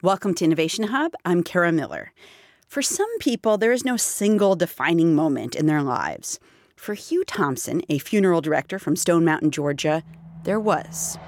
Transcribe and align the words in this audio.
Welcome 0.00 0.34
to 0.34 0.44
Innovation 0.44 0.84
Hub. 0.84 1.14
I'm 1.24 1.42
Kara 1.42 1.72
Miller. 1.72 2.12
For 2.68 2.82
some 2.82 3.18
people, 3.18 3.58
there 3.58 3.72
is 3.72 3.84
no 3.84 3.96
single 3.96 4.54
defining 4.54 5.12
moment 5.12 5.56
in 5.56 5.66
their 5.66 5.82
lives. 5.82 6.38
For 6.76 6.94
Hugh 6.94 7.24
Thompson, 7.24 7.82
a 7.88 7.98
funeral 7.98 8.40
director 8.40 8.78
from 8.78 8.94
Stone 8.94 9.24
Mountain, 9.24 9.50
Georgia, 9.50 10.04
there 10.44 10.60
was. 10.60 11.18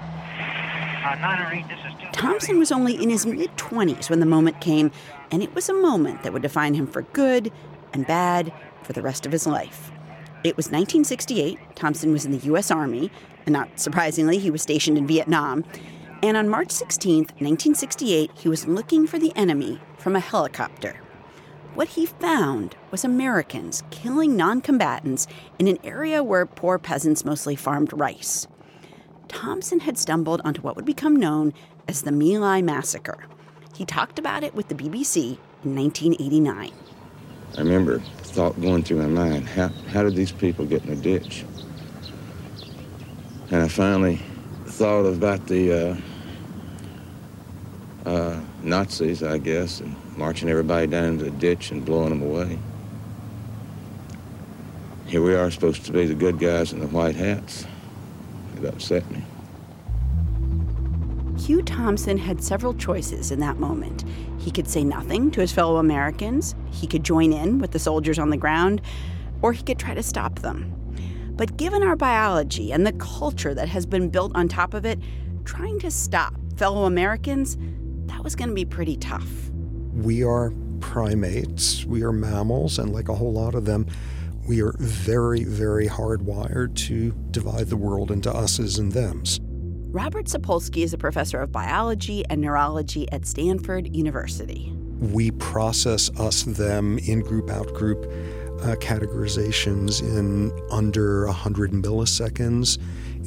Thompson 2.13 2.59
was 2.59 2.71
only 2.71 2.93
in 2.93 3.09
his 3.09 3.25
mid 3.25 3.51
20s 3.57 4.09
when 4.09 4.21
the 4.21 4.25
moment 4.25 4.61
came, 4.61 4.89
and 5.31 5.43
it 5.43 5.53
was 5.53 5.67
a 5.67 5.73
moment 5.73 6.23
that 6.23 6.31
would 6.31 6.41
define 6.41 6.73
him 6.73 6.87
for 6.87 7.01
good 7.01 7.51
and 7.91 8.07
bad 8.07 8.53
for 8.83 8.93
the 8.93 9.01
rest 9.01 9.25
of 9.25 9.33
his 9.33 9.45
life. 9.45 9.91
It 10.45 10.55
was 10.55 10.67
1968. 10.67 11.59
Thompson 11.75 12.13
was 12.13 12.23
in 12.23 12.31
the 12.31 12.45
U.S. 12.45 12.71
Army, 12.71 13.11
and 13.45 13.51
not 13.51 13.81
surprisingly, 13.81 14.37
he 14.37 14.49
was 14.49 14.61
stationed 14.61 14.97
in 14.97 15.05
Vietnam. 15.05 15.65
And 16.23 16.37
on 16.37 16.49
March 16.49 16.69
16, 16.69 17.17
1968, 17.39 18.31
he 18.35 18.47
was 18.47 18.67
looking 18.67 19.07
for 19.07 19.17
the 19.17 19.35
enemy 19.35 19.79
from 19.97 20.15
a 20.15 20.19
helicopter. 20.19 21.01
What 21.73 21.89
he 21.89 22.05
found 22.05 22.75
was 22.91 23.03
Americans 23.03 23.81
killing 23.89 24.35
non 24.35 24.61
combatants 24.61 25.25
in 25.57 25.67
an 25.67 25.79
area 25.83 26.21
where 26.21 26.45
poor 26.45 26.77
peasants 26.77 27.25
mostly 27.25 27.55
farmed 27.55 27.91
rice. 27.93 28.45
Thompson 29.29 29.79
had 29.79 29.97
stumbled 29.97 30.41
onto 30.43 30.61
what 30.61 30.75
would 30.75 30.85
become 30.85 31.15
known 31.15 31.53
as 31.87 32.03
the 32.03 32.11
My 32.11 32.37
Lai 32.37 32.61
Massacre. 32.61 33.25
He 33.73 33.85
talked 33.85 34.19
about 34.19 34.43
it 34.43 34.53
with 34.53 34.67
the 34.67 34.75
BBC 34.75 35.39
in 35.63 35.75
1989. 35.75 36.71
I 37.57 37.59
remember 37.59 37.99
thought 37.99 38.61
going 38.61 38.83
through 38.83 38.97
my 38.97 39.07
mind, 39.07 39.47
how, 39.47 39.69
how 39.91 40.03
did 40.03 40.15
these 40.15 40.31
people 40.31 40.65
get 40.65 40.83
in 40.83 40.89
the 40.89 41.01
ditch? 41.01 41.45
And 43.49 43.63
I 43.63 43.67
finally 43.67 44.19
thought 44.65 45.05
about 45.05 45.47
the 45.47 45.91
uh, 45.91 45.97
uh, 48.05 48.39
Nazis, 48.63 49.23
I 49.23 49.37
guess, 49.37 49.79
and 49.79 49.95
marching 50.17 50.49
everybody 50.49 50.87
down 50.87 51.05
into 51.05 51.25
the 51.25 51.31
ditch 51.31 51.71
and 51.71 51.85
blowing 51.85 52.09
them 52.09 52.21
away. 52.21 52.57
Here 55.05 55.21
we 55.21 55.35
are 55.35 55.51
supposed 55.51 55.85
to 55.85 55.91
be 55.91 56.05
the 56.05 56.15
good 56.15 56.39
guys 56.39 56.73
in 56.73 56.79
the 56.79 56.87
white 56.87 57.15
hats. 57.15 57.65
It 58.57 58.65
upset 58.65 59.09
me. 59.11 59.23
Hugh 61.37 61.61
Thompson 61.61 62.17
had 62.17 62.43
several 62.43 62.73
choices 62.73 63.31
in 63.31 63.39
that 63.39 63.57
moment. 63.57 64.05
He 64.37 64.51
could 64.51 64.69
say 64.69 64.83
nothing 64.83 65.31
to 65.31 65.41
his 65.41 65.51
fellow 65.51 65.77
Americans, 65.77 66.55
he 66.71 66.87
could 66.87 67.03
join 67.03 67.33
in 67.33 67.59
with 67.59 67.71
the 67.71 67.79
soldiers 67.79 68.19
on 68.19 68.29
the 68.29 68.37
ground, 68.37 68.81
or 69.41 69.51
he 69.51 69.63
could 69.63 69.79
try 69.79 69.93
to 69.93 70.03
stop 70.03 70.39
them. 70.39 70.73
But 71.35 71.57
given 71.57 71.81
our 71.81 71.95
biology 71.95 72.71
and 72.71 72.85
the 72.85 72.93
culture 72.93 73.53
that 73.53 73.67
has 73.69 73.85
been 73.85 74.09
built 74.09 74.35
on 74.35 74.47
top 74.47 74.73
of 74.73 74.85
it, 74.85 74.99
trying 75.43 75.79
to 75.79 75.89
stop 75.89 76.35
fellow 76.55 76.85
Americans 76.85 77.57
that 78.21 78.25
was 78.25 78.35
going 78.35 78.49
to 78.49 78.53
be 78.53 78.65
pretty 78.65 78.97
tough. 78.97 79.49
We 79.93 80.23
are 80.23 80.53
primates, 80.79 81.85
we 81.85 82.03
are 82.03 82.11
mammals, 82.11 82.77
and 82.77 82.93
like 82.93 83.09
a 83.09 83.15
whole 83.15 83.33
lot 83.33 83.55
of 83.55 83.65
them, 83.65 83.87
we 84.47 84.61
are 84.61 84.75
very, 84.77 85.43
very 85.43 85.87
hardwired 85.87 86.75
to 86.87 87.13
divide 87.31 87.69
the 87.69 87.77
world 87.77 88.11
into 88.11 88.31
us's 88.31 88.77
and 88.77 88.93
thems. 88.93 89.39
Robert 89.41 90.27
Sapolsky 90.27 90.83
is 90.83 90.93
a 90.93 90.99
professor 90.99 91.41
of 91.41 91.51
biology 91.51 92.23
and 92.29 92.39
neurology 92.41 93.11
at 93.11 93.25
Stanford 93.25 93.95
University. 93.95 94.71
We 94.99 95.31
process 95.31 96.11
us 96.19 96.43
them 96.43 96.99
in 96.99 97.21
group 97.21 97.49
out 97.49 97.73
group 97.73 98.05
uh, 98.61 98.75
categorizations 98.75 100.01
in 100.01 100.51
under 100.69 101.25
100 101.25 101.71
milliseconds 101.71 102.77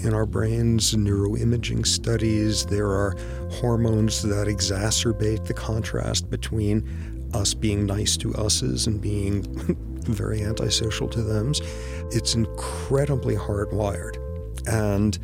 in 0.05 0.15
our 0.15 0.27
brains, 0.27 0.95
neuroimaging 0.95 1.87
studies. 1.87 2.67
There 2.67 2.89
are 2.89 3.17
hormones 3.51 4.23
that 4.23 4.47
exacerbate 4.47 5.47
the 5.47 5.55
contrast 5.55 6.31
between 6.31 7.31
us 7.35 7.55
being 7.55 7.85
nice 7.85 8.17
to 8.19 8.33
us's 8.35 8.87
and 8.87 9.01
being 9.01 9.43
very 10.07 10.43
antisocial 10.43 11.09
to 11.09 11.23
them's. 11.23 11.61
It's 12.13 12.35
incredibly 12.35 13.35
hardwired. 13.35 14.19
And 14.67 15.19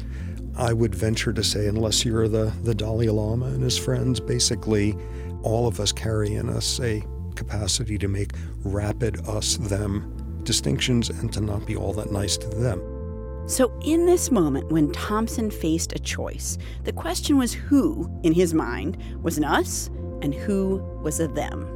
I 0.56 0.72
would 0.72 0.94
venture 0.94 1.32
to 1.32 1.44
say, 1.44 1.66
unless 1.69 2.04
you're 2.04 2.28
the, 2.28 2.53
the 2.62 2.75
Dalai 2.75 3.09
Lama 3.09 3.47
and 3.47 3.62
his 3.62 3.78
friends, 3.78 4.21
basically 4.21 4.97
all 5.42 5.66
of 5.66 5.81
us 5.81 5.92
carry 5.92 6.34
in 6.34 6.48
us 6.48 6.81
a 6.81 7.03
capacity 7.36 7.98
to 7.98 8.08
make 8.08 8.32
rapid 8.64 9.26
us 9.28 9.56
them 9.56 10.42
distinctions 10.44 11.10
and 11.10 11.32
to 11.32 11.41
not 11.41 11.66
be 11.66 11.76
all 11.76 11.92
that 11.92 12.10
nice 12.10 12.36
to 12.36 12.48
them. 12.48 12.80
So, 13.46 13.72
in 13.82 14.06
this 14.06 14.30
moment 14.30 14.70
when 14.70 14.92
Thompson 14.92 15.50
faced 15.50 15.92
a 15.92 15.98
choice, 15.98 16.56
the 16.84 16.92
question 16.92 17.36
was 17.36 17.52
who, 17.52 18.10
in 18.22 18.32
his 18.32 18.54
mind, 18.54 18.96
was 19.22 19.38
an 19.38 19.44
us 19.44 19.88
and 20.22 20.34
who 20.34 20.76
was 21.02 21.18
a 21.20 21.26
them. 21.26 21.68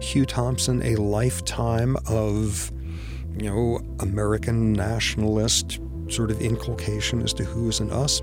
Hugh 0.00 0.26
Thompson, 0.26 0.82
a 0.82 0.96
lifetime 0.96 1.96
of, 2.06 2.70
you 3.36 3.48
know, 3.48 3.80
American 4.00 4.72
nationalist 4.72 5.80
sort 6.08 6.30
of 6.30 6.40
inculcation 6.40 7.22
as 7.22 7.32
to 7.34 7.44
who 7.44 7.68
is 7.68 7.80
an 7.80 7.90
us. 7.90 8.20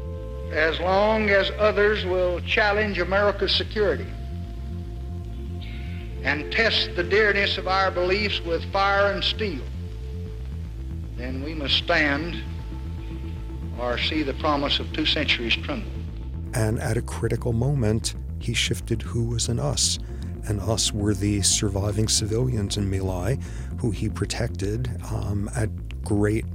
As 0.52 0.80
long 0.80 1.30
as 1.30 1.52
others 1.58 2.06
will 2.06 2.42
challenge 2.42 3.00
America's 3.00 3.56
security 3.56 4.06
and 6.24 6.52
test 6.52 6.96
the 6.96 7.04
dearness 7.04 7.58
of 7.58 7.68
our 7.68 7.92
beliefs 7.92 8.42
with 8.42 8.64
fire 8.72 9.12
and 9.12 9.24
steel, 9.24 9.64
then 11.18 11.44
we 11.44 11.54
must 11.54 11.76
stand 11.76 12.42
or 13.80 13.98
see 13.98 14.24
the 14.24 14.34
promise 14.36 14.80
of 14.80 14.92
two 14.94 15.06
centuries 15.06 15.56
tremble. 15.56 15.90
And 16.54 16.80
at 16.80 16.98
a 16.98 17.02
critical 17.02 17.54
moment, 17.54 18.16
he 18.40 18.54
shifted 18.54 19.02
who 19.02 19.26
was 19.26 19.50
in 19.50 19.60
us. 19.60 20.00
And 20.48 20.60
us 20.62 20.92
were 20.92 21.14
the 21.14 21.42
surviving 21.42 22.08
civilians 22.08 22.78
in 22.78 22.90
My 22.90 23.00
Lai 23.00 23.38
who 23.80 23.92
he 23.92 24.10
protected 24.10 24.90
um, 25.12 25.50
at 25.56 25.70
great 26.04 26.46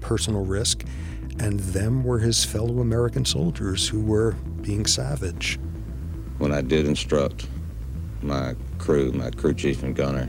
personal 0.00 0.44
risk. 0.44 0.84
And 1.40 1.58
them 1.60 2.04
were 2.04 2.18
his 2.18 2.44
fellow 2.44 2.80
American 2.80 3.24
soldiers 3.24 3.88
who 3.88 4.00
were 4.00 4.32
being 4.60 4.86
savage. 4.86 5.58
When 6.38 6.52
I 6.52 6.60
did 6.60 6.86
instruct 6.86 7.46
my 8.22 8.54
crew, 8.78 9.12
my 9.12 9.30
crew 9.30 9.54
chief 9.54 9.82
and 9.82 9.94
gunner, 9.94 10.28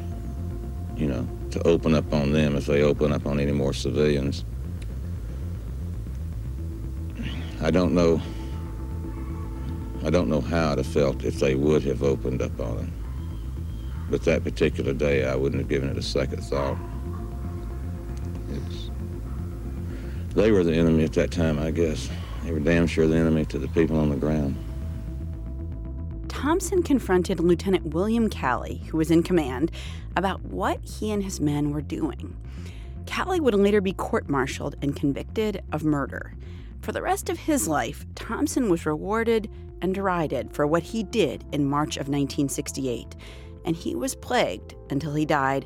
you 0.96 1.08
know, 1.08 1.28
to 1.52 1.68
open 1.68 1.96
up 1.96 2.14
on 2.14 2.32
them 2.32 2.56
if 2.56 2.66
they 2.66 2.84
open 2.84 3.12
up 3.12 3.26
on 3.26 3.40
any 3.40 3.52
more 3.52 3.74
civilians, 3.74 4.46
I 7.62 7.72
don't 7.72 7.94
know. 7.94 8.22
I 10.06 10.10
don't 10.10 10.30
know 10.30 10.40
how 10.40 10.72
I'd 10.72 10.78
have 10.78 10.88
felt 10.88 11.26
if 11.26 11.40
they 11.40 11.56
would 11.56 11.84
have 11.84 12.04
opened 12.04 12.42
up 12.42 12.58
on 12.60 12.78
him. 12.78 12.94
But 14.10 14.24
that 14.24 14.44
particular 14.44 14.94
day, 14.94 15.26
I 15.26 15.36
wouldn't 15.36 15.62
have 15.62 15.70
given 15.70 15.90
it 15.90 15.98
a 15.98 16.02
second 16.02 16.42
thought. 16.44 16.78
It's, 18.50 18.90
they 20.36 20.52
were 20.52 20.64
the 20.64 20.74
enemy 20.74 21.04
at 21.04 21.14
that 21.14 21.32
time, 21.32 21.60
I 21.60 21.72
guess. 21.72 22.10
They 22.44 22.54
were 22.54 22.60
damn 22.62 22.88
sure 22.88 23.08
the 23.08 23.18
enemy 23.18 23.46
to 23.46 23.60
the 23.60 23.68
people 23.68 24.00
on 24.00 24.10
the 24.10 24.16
ground. 24.16 24.56
Thompson 26.40 26.82
confronted 26.82 27.42
Lieutenant 27.42 27.94
William 27.94 28.30
Calley, 28.30 28.82
who 28.88 28.98
was 28.98 29.12
in 29.12 29.24
command, 29.24 29.74
about 30.16 30.42
what 30.46 30.80
he 30.86 31.12
and 31.12 31.22
his 31.22 31.42
men 31.42 31.72
were 31.72 31.82
doing. 31.82 32.34
Calley 33.06 33.42
would 33.42 33.56
later 33.56 33.82
be 33.82 33.92
court 33.92 34.30
martialed 34.30 34.78
and 34.82 34.96
convicted 34.96 35.62
of 35.74 35.84
murder. 35.84 36.32
For 36.80 36.94
the 36.94 37.02
rest 37.02 37.30
of 37.30 37.40
his 37.40 37.68
life, 37.68 38.06
Thompson 38.16 38.70
was 38.70 38.86
rewarded 38.86 39.50
and 39.82 39.94
derided 39.94 40.54
for 40.54 40.66
what 40.66 40.82
he 40.82 41.04
did 41.04 41.44
in 41.52 41.66
March 41.66 41.98
of 41.98 42.08
1968, 42.08 43.18
and 43.66 43.76
he 43.76 43.94
was 43.94 44.16
plagued 44.16 44.76
until 44.90 45.16
he 45.16 45.26
died 45.26 45.66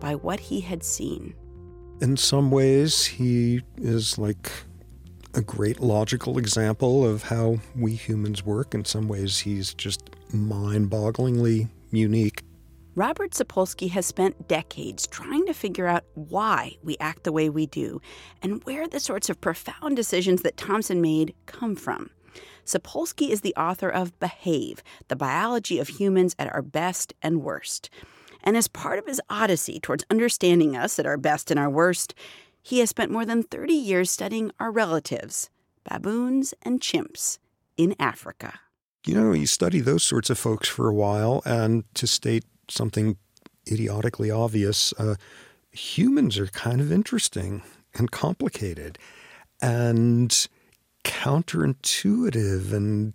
by 0.00 0.14
what 0.14 0.40
he 0.40 0.60
had 0.60 0.82
seen. 0.82 1.34
In 2.00 2.16
some 2.16 2.50
ways, 2.50 3.04
he 3.04 3.60
is 3.76 4.16
like 4.16 4.50
a 5.34 5.42
great 5.42 5.80
logical 5.80 6.38
example 6.38 7.06
of 7.06 7.24
how 7.24 7.58
we 7.76 7.94
humans 7.94 8.46
work. 8.46 8.74
In 8.74 8.86
some 8.86 9.08
ways, 9.08 9.40
he's 9.40 9.74
just 9.74 10.13
mind 10.34 10.90
bogglingly 10.90 11.68
unique. 11.90 12.42
Robert 12.96 13.32
Sapolsky 13.32 13.90
has 13.90 14.06
spent 14.06 14.46
decades 14.46 15.06
trying 15.08 15.46
to 15.46 15.52
figure 15.52 15.86
out 15.86 16.04
why 16.14 16.76
we 16.82 16.96
act 17.00 17.24
the 17.24 17.32
way 17.32 17.48
we 17.48 17.66
do 17.66 18.00
and 18.40 18.62
where 18.64 18.86
the 18.86 19.00
sorts 19.00 19.28
of 19.28 19.40
profound 19.40 19.96
decisions 19.96 20.42
that 20.42 20.56
Thompson 20.56 21.00
made 21.00 21.34
come 21.46 21.74
from. 21.74 22.10
Sapolsky 22.64 23.30
is 23.30 23.40
the 23.40 23.54
author 23.56 23.88
of 23.88 24.18
Behave 24.20 24.82
The 25.08 25.16
Biology 25.16 25.78
of 25.80 25.88
Humans 25.88 26.36
at 26.38 26.52
Our 26.52 26.62
Best 26.62 27.12
and 27.20 27.42
Worst. 27.42 27.90
And 28.44 28.56
as 28.56 28.68
part 28.68 28.98
of 28.98 29.06
his 29.06 29.20
odyssey 29.28 29.80
towards 29.80 30.04
understanding 30.08 30.76
us 30.76 30.98
at 30.98 31.06
our 31.06 31.16
best 31.16 31.50
and 31.50 31.58
our 31.58 31.70
worst, 31.70 32.14
he 32.62 32.78
has 32.78 32.90
spent 32.90 33.10
more 33.10 33.26
than 33.26 33.42
30 33.42 33.74
years 33.74 34.10
studying 34.10 34.52
our 34.60 34.70
relatives, 34.70 35.50
baboons 35.82 36.54
and 36.62 36.80
chimps, 36.80 37.38
in 37.76 37.94
Africa. 37.98 38.60
You 39.06 39.14
know, 39.14 39.32
you 39.32 39.46
study 39.46 39.80
those 39.80 40.02
sorts 40.02 40.30
of 40.30 40.38
folks 40.38 40.68
for 40.68 40.88
a 40.88 40.94
while, 40.94 41.42
and 41.44 41.84
to 41.94 42.06
state 42.06 42.44
something 42.68 43.18
idiotically 43.70 44.30
obvious, 44.30 44.94
uh, 44.98 45.16
humans 45.72 46.38
are 46.38 46.46
kind 46.46 46.80
of 46.80 46.90
interesting 46.90 47.62
and 47.94 48.10
complicated 48.10 48.98
and 49.60 50.48
counterintuitive 51.04 52.72
and 52.72 53.12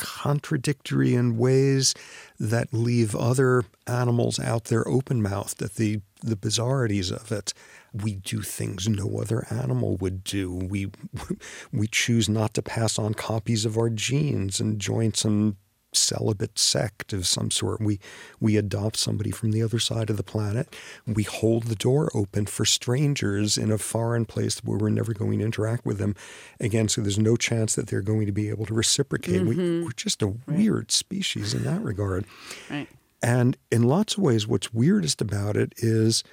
contradictory 0.00 1.14
in 1.14 1.36
ways 1.36 1.94
that 2.38 2.72
leave 2.72 3.14
other 3.14 3.64
animals 3.86 4.40
out 4.40 4.64
there 4.64 4.88
open 4.88 5.22
mouthed 5.22 5.62
at 5.62 5.74
the, 5.74 6.00
the 6.22 6.36
bizarrities 6.36 7.12
of 7.12 7.30
it. 7.30 7.52
We 7.92 8.14
do 8.14 8.40
things 8.40 8.88
no 8.88 9.18
other 9.20 9.46
animal 9.50 9.96
would 9.98 10.24
do. 10.24 10.52
We 10.54 10.90
we 11.72 11.86
choose 11.86 12.28
not 12.28 12.54
to 12.54 12.62
pass 12.62 12.98
on 12.98 13.14
copies 13.14 13.64
of 13.64 13.76
our 13.76 13.90
genes 13.90 14.58
and 14.58 14.80
joints 14.80 15.20
some 15.20 15.56
celibate 15.92 16.58
sect 16.58 17.12
of 17.12 17.26
some 17.26 17.50
sort. 17.50 17.80
We 17.80 18.00
we 18.38 18.56
adopt 18.56 18.96
somebody 18.96 19.30
from 19.30 19.52
the 19.52 19.62
other 19.62 19.78
side 19.78 20.10
of 20.10 20.16
the 20.16 20.22
planet. 20.22 20.74
We 21.06 21.22
hold 21.24 21.64
the 21.64 21.74
door 21.74 22.10
open 22.14 22.46
for 22.46 22.64
strangers 22.64 23.58
in 23.58 23.70
a 23.70 23.78
foreign 23.78 24.24
place 24.24 24.58
where 24.64 24.78
we're 24.78 24.90
never 24.90 25.12
going 25.12 25.38
to 25.38 25.44
interact 25.44 25.84
with 25.84 25.98
them 25.98 26.14
again. 26.58 26.88
So 26.88 27.00
there's 27.00 27.18
no 27.18 27.36
chance 27.36 27.74
that 27.74 27.88
they're 27.88 28.02
going 28.02 28.26
to 28.26 28.32
be 28.32 28.48
able 28.48 28.66
to 28.66 28.74
reciprocate. 28.74 29.42
Mm-hmm. 29.42 29.80
We, 29.82 29.86
are 29.86 29.92
just 29.92 30.22
a 30.22 30.26
right. 30.26 30.38
weird 30.46 30.90
species 30.90 31.54
in 31.54 31.64
that 31.64 31.82
regard. 31.82 32.24
Right. 32.70 32.88
And 33.22 33.56
in 33.70 33.82
lots 33.82 34.16
of 34.16 34.22
ways, 34.22 34.46
what's 34.46 34.72
weirdest 34.72 35.20
about 35.20 35.56
it 35.56 35.74
is 35.76 36.24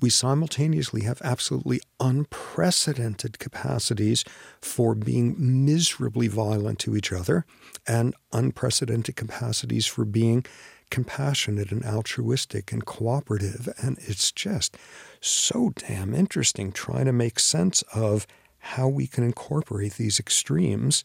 we 0.00 0.10
simultaneously 0.10 1.02
have 1.02 1.22
absolutely 1.22 1.80
unprecedented 2.00 3.38
capacities 3.38 4.24
for 4.60 4.94
being 4.94 5.34
miserably 5.38 6.28
violent 6.28 6.78
to 6.80 6.96
each 6.96 7.12
other 7.12 7.46
and 7.86 8.14
unprecedented 8.32 9.16
capacities 9.16 9.86
for 9.86 10.04
being 10.04 10.44
compassionate 10.90 11.72
and 11.72 11.84
altruistic 11.84 12.72
and 12.72 12.84
cooperative. 12.84 13.68
And 13.80 13.98
it's 14.00 14.30
just 14.30 14.76
so 15.20 15.72
damn 15.76 16.14
interesting 16.14 16.72
trying 16.72 17.06
to 17.06 17.12
make 17.12 17.38
sense 17.38 17.82
of 17.94 18.26
how 18.58 18.88
we 18.88 19.06
can 19.06 19.24
incorporate 19.24 19.94
these 19.94 20.20
extremes 20.20 21.04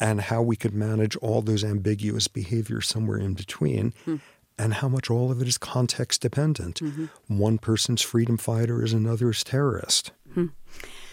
and 0.00 0.22
how 0.22 0.42
we 0.42 0.56
could 0.56 0.74
manage 0.74 1.16
all 1.16 1.42
those 1.42 1.64
ambiguous 1.64 2.28
behaviors 2.28 2.88
somewhere 2.88 3.18
in 3.18 3.34
between. 3.34 3.92
Hmm 4.04 4.16
and 4.58 4.74
how 4.74 4.88
much 4.88 5.10
all 5.10 5.30
of 5.30 5.40
it 5.40 5.48
is 5.48 5.58
context 5.58 6.22
dependent. 6.22 6.80
Mm-hmm. 6.80 7.06
One 7.38 7.58
person's 7.58 8.02
freedom 8.02 8.36
fighter 8.36 8.82
is 8.82 8.92
another's 8.92 9.44
terrorist. 9.44 10.12
Hmm. 10.34 10.46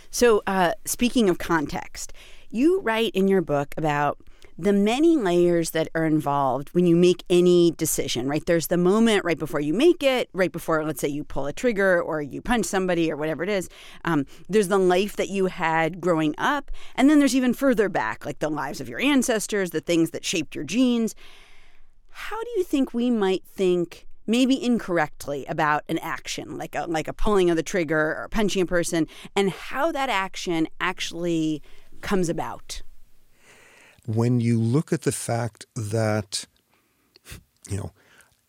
So, 0.09 0.43
uh, 0.45 0.73
speaking 0.85 1.29
of 1.29 1.39
context, 1.39 2.13
you 2.49 2.81
write 2.81 3.11
in 3.15 3.27
your 3.27 3.41
book 3.41 3.73
about 3.77 4.19
the 4.57 4.73
many 4.73 5.17
layers 5.17 5.71
that 5.71 5.89
are 5.95 6.05
involved 6.05 6.69
when 6.69 6.85
you 6.85 6.95
make 6.95 7.23
any 7.29 7.71
decision, 7.71 8.27
right? 8.27 8.45
There's 8.45 8.67
the 8.67 8.77
moment 8.77 9.25
right 9.25 9.37
before 9.37 9.59
you 9.59 9.73
make 9.73 10.03
it, 10.03 10.29
right 10.33 10.51
before, 10.51 10.85
let's 10.85 11.01
say, 11.01 11.07
you 11.07 11.23
pull 11.23 11.47
a 11.47 11.53
trigger 11.53 12.01
or 12.01 12.21
you 12.21 12.41
punch 12.41 12.65
somebody 12.65 13.11
or 13.11 13.17
whatever 13.17 13.43
it 13.43 13.49
is. 13.49 13.69
Um, 14.05 14.25
there's 14.47 14.67
the 14.67 14.77
life 14.77 15.15
that 15.15 15.29
you 15.29 15.47
had 15.47 15.99
growing 15.99 16.35
up. 16.37 16.71
And 16.95 17.09
then 17.09 17.19
there's 17.19 17.35
even 17.35 17.53
further 17.53 17.89
back, 17.89 18.25
like 18.25 18.39
the 18.39 18.49
lives 18.49 18.79
of 18.79 18.87
your 18.87 18.99
ancestors, 18.99 19.71
the 19.71 19.81
things 19.81 20.11
that 20.11 20.23
shaped 20.23 20.53
your 20.53 20.63
genes. 20.63 21.15
How 22.13 22.41
do 22.41 22.49
you 22.57 22.63
think 22.63 22.93
we 22.93 23.09
might 23.09 23.43
think 23.45 24.07
maybe 24.25 24.63
incorrectly 24.63 25.45
about 25.47 25.83
an 25.89 25.97
action 25.97 26.57
like 26.57 26.75
a 26.75 26.85
like 26.85 27.07
a 27.07 27.13
pulling 27.13 27.49
of 27.49 27.57
the 27.57 27.63
trigger 27.63 28.15
or 28.15 28.27
punching 28.31 28.61
a 28.61 28.65
person 28.65 29.07
and 29.35 29.49
how 29.49 29.91
that 29.91 30.09
action 30.09 30.67
actually 30.79 31.61
comes 32.01 32.29
about? 32.29 32.81
When 34.05 34.39
you 34.39 34.59
look 34.59 34.91
at 34.93 35.01
the 35.01 35.11
fact 35.11 35.65
that 35.75 36.45
you 37.69 37.77
know 37.77 37.91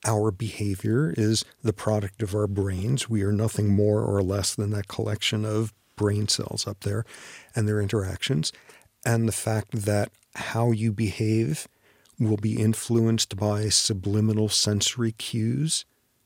our 0.07 0.31
behavior 0.31 1.15
is 1.17 1.45
the 1.63 1.73
product 1.73 2.23
of 2.23 2.35
our 2.35 2.47
brains. 2.47 3.09
We 3.09 3.23
are 3.23 3.33
nothing 3.33 3.69
more 3.69 4.03
or 4.03 4.23
less 4.23 4.55
than 4.55 4.71
that 4.71 4.89
collection 4.89 5.45
of 5.45 5.73
brain 5.97 6.29
cells 6.29 6.67
up 6.67 6.81
there 6.81 7.05
and 7.55 7.67
their 7.67 7.81
interactions. 7.81 8.53
And 9.05 9.27
the 9.27 9.33
fact 9.33 9.73
that 9.73 10.11
how 10.35 10.73
you 10.73 10.93
behave 10.93 11.69
will 12.19 12.37
be 12.37 12.61
influenced 12.61 13.37
by 13.37 13.69
subliminal 13.69 14.49
sensory 14.49 15.13
cues 15.13 15.85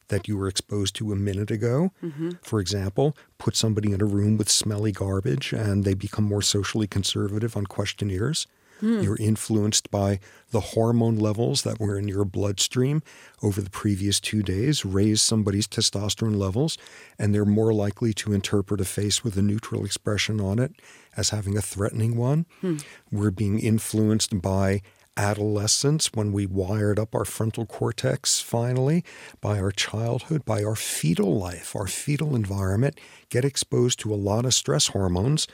that 0.08 0.26
you 0.26 0.36
were 0.36 0.48
exposed 0.48 0.94
to 0.96 1.12
a 1.12 1.16
minute 1.16 1.50
ago. 1.50 1.92
Mm-hmm. 2.02 2.30
For 2.42 2.60
example, 2.60 3.16
put 3.38 3.56
somebody 3.56 3.92
in 3.92 4.00
a 4.00 4.06
room 4.06 4.36
with 4.36 4.48
smelly 4.48 4.92
garbage 4.92 5.52
and 5.52 5.84
they 5.84 5.94
become 5.94 6.24
more 6.24 6.42
socially 6.42 6.86
conservative 6.86 7.56
on 7.56 7.66
questionnaires. 7.66 8.46
Mm. 8.80 9.02
You're 9.02 9.16
influenced 9.18 9.90
by 9.90 10.20
the 10.50 10.60
hormone 10.60 11.16
levels 11.16 11.62
that 11.62 11.80
were 11.80 11.98
in 11.98 12.06
your 12.06 12.24
bloodstream 12.24 13.02
over 13.42 13.60
the 13.60 13.70
previous 13.70 14.20
two 14.20 14.42
days, 14.42 14.84
raise 14.84 15.20
somebody's 15.20 15.66
testosterone 15.66 16.36
levels, 16.36 16.78
and 17.18 17.34
they're 17.34 17.44
more 17.44 17.74
likely 17.74 18.12
to 18.14 18.32
interpret 18.32 18.80
a 18.80 18.84
face 18.84 19.24
with 19.24 19.36
a 19.36 19.42
neutral 19.42 19.84
expression 19.84 20.40
on 20.40 20.58
it 20.58 20.72
as 21.16 21.30
having 21.30 21.56
a 21.56 21.62
threatening 21.62 22.16
one. 22.16 22.46
Mm. 22.62 22.84
We're 23.10 23.32
being 23.32 23.58
influenced 23.58 24.40
by 24.40 24.82
adolescence, 25.18 26.12
when 26.14 26.32
we 26.32 26.46
wired 26.46 26.98
up 26.98 27.14
our 27.14 27.24
frontal 27.24 27.66
cortex 27.66 28.40
finally, 28.40 29.04
by 29.40 29.58
our 29.58 29.72
childhood, 29.72 30.44
by 30.44 30.62
our 30.62 30.76
fetal 30.76 31.36
life, 31.36 31.74
our 31.76 31.88
fetal 31.88 32.34
environment, 32.34 32.98
get 33.28 33.44
exposed 33.44 33.98
to 34.00 34.14
a 34.14 34.16
lot 34.16 34.46
of 34.46 34.54
stress 34.54 34.88
hormones 34.88 35.46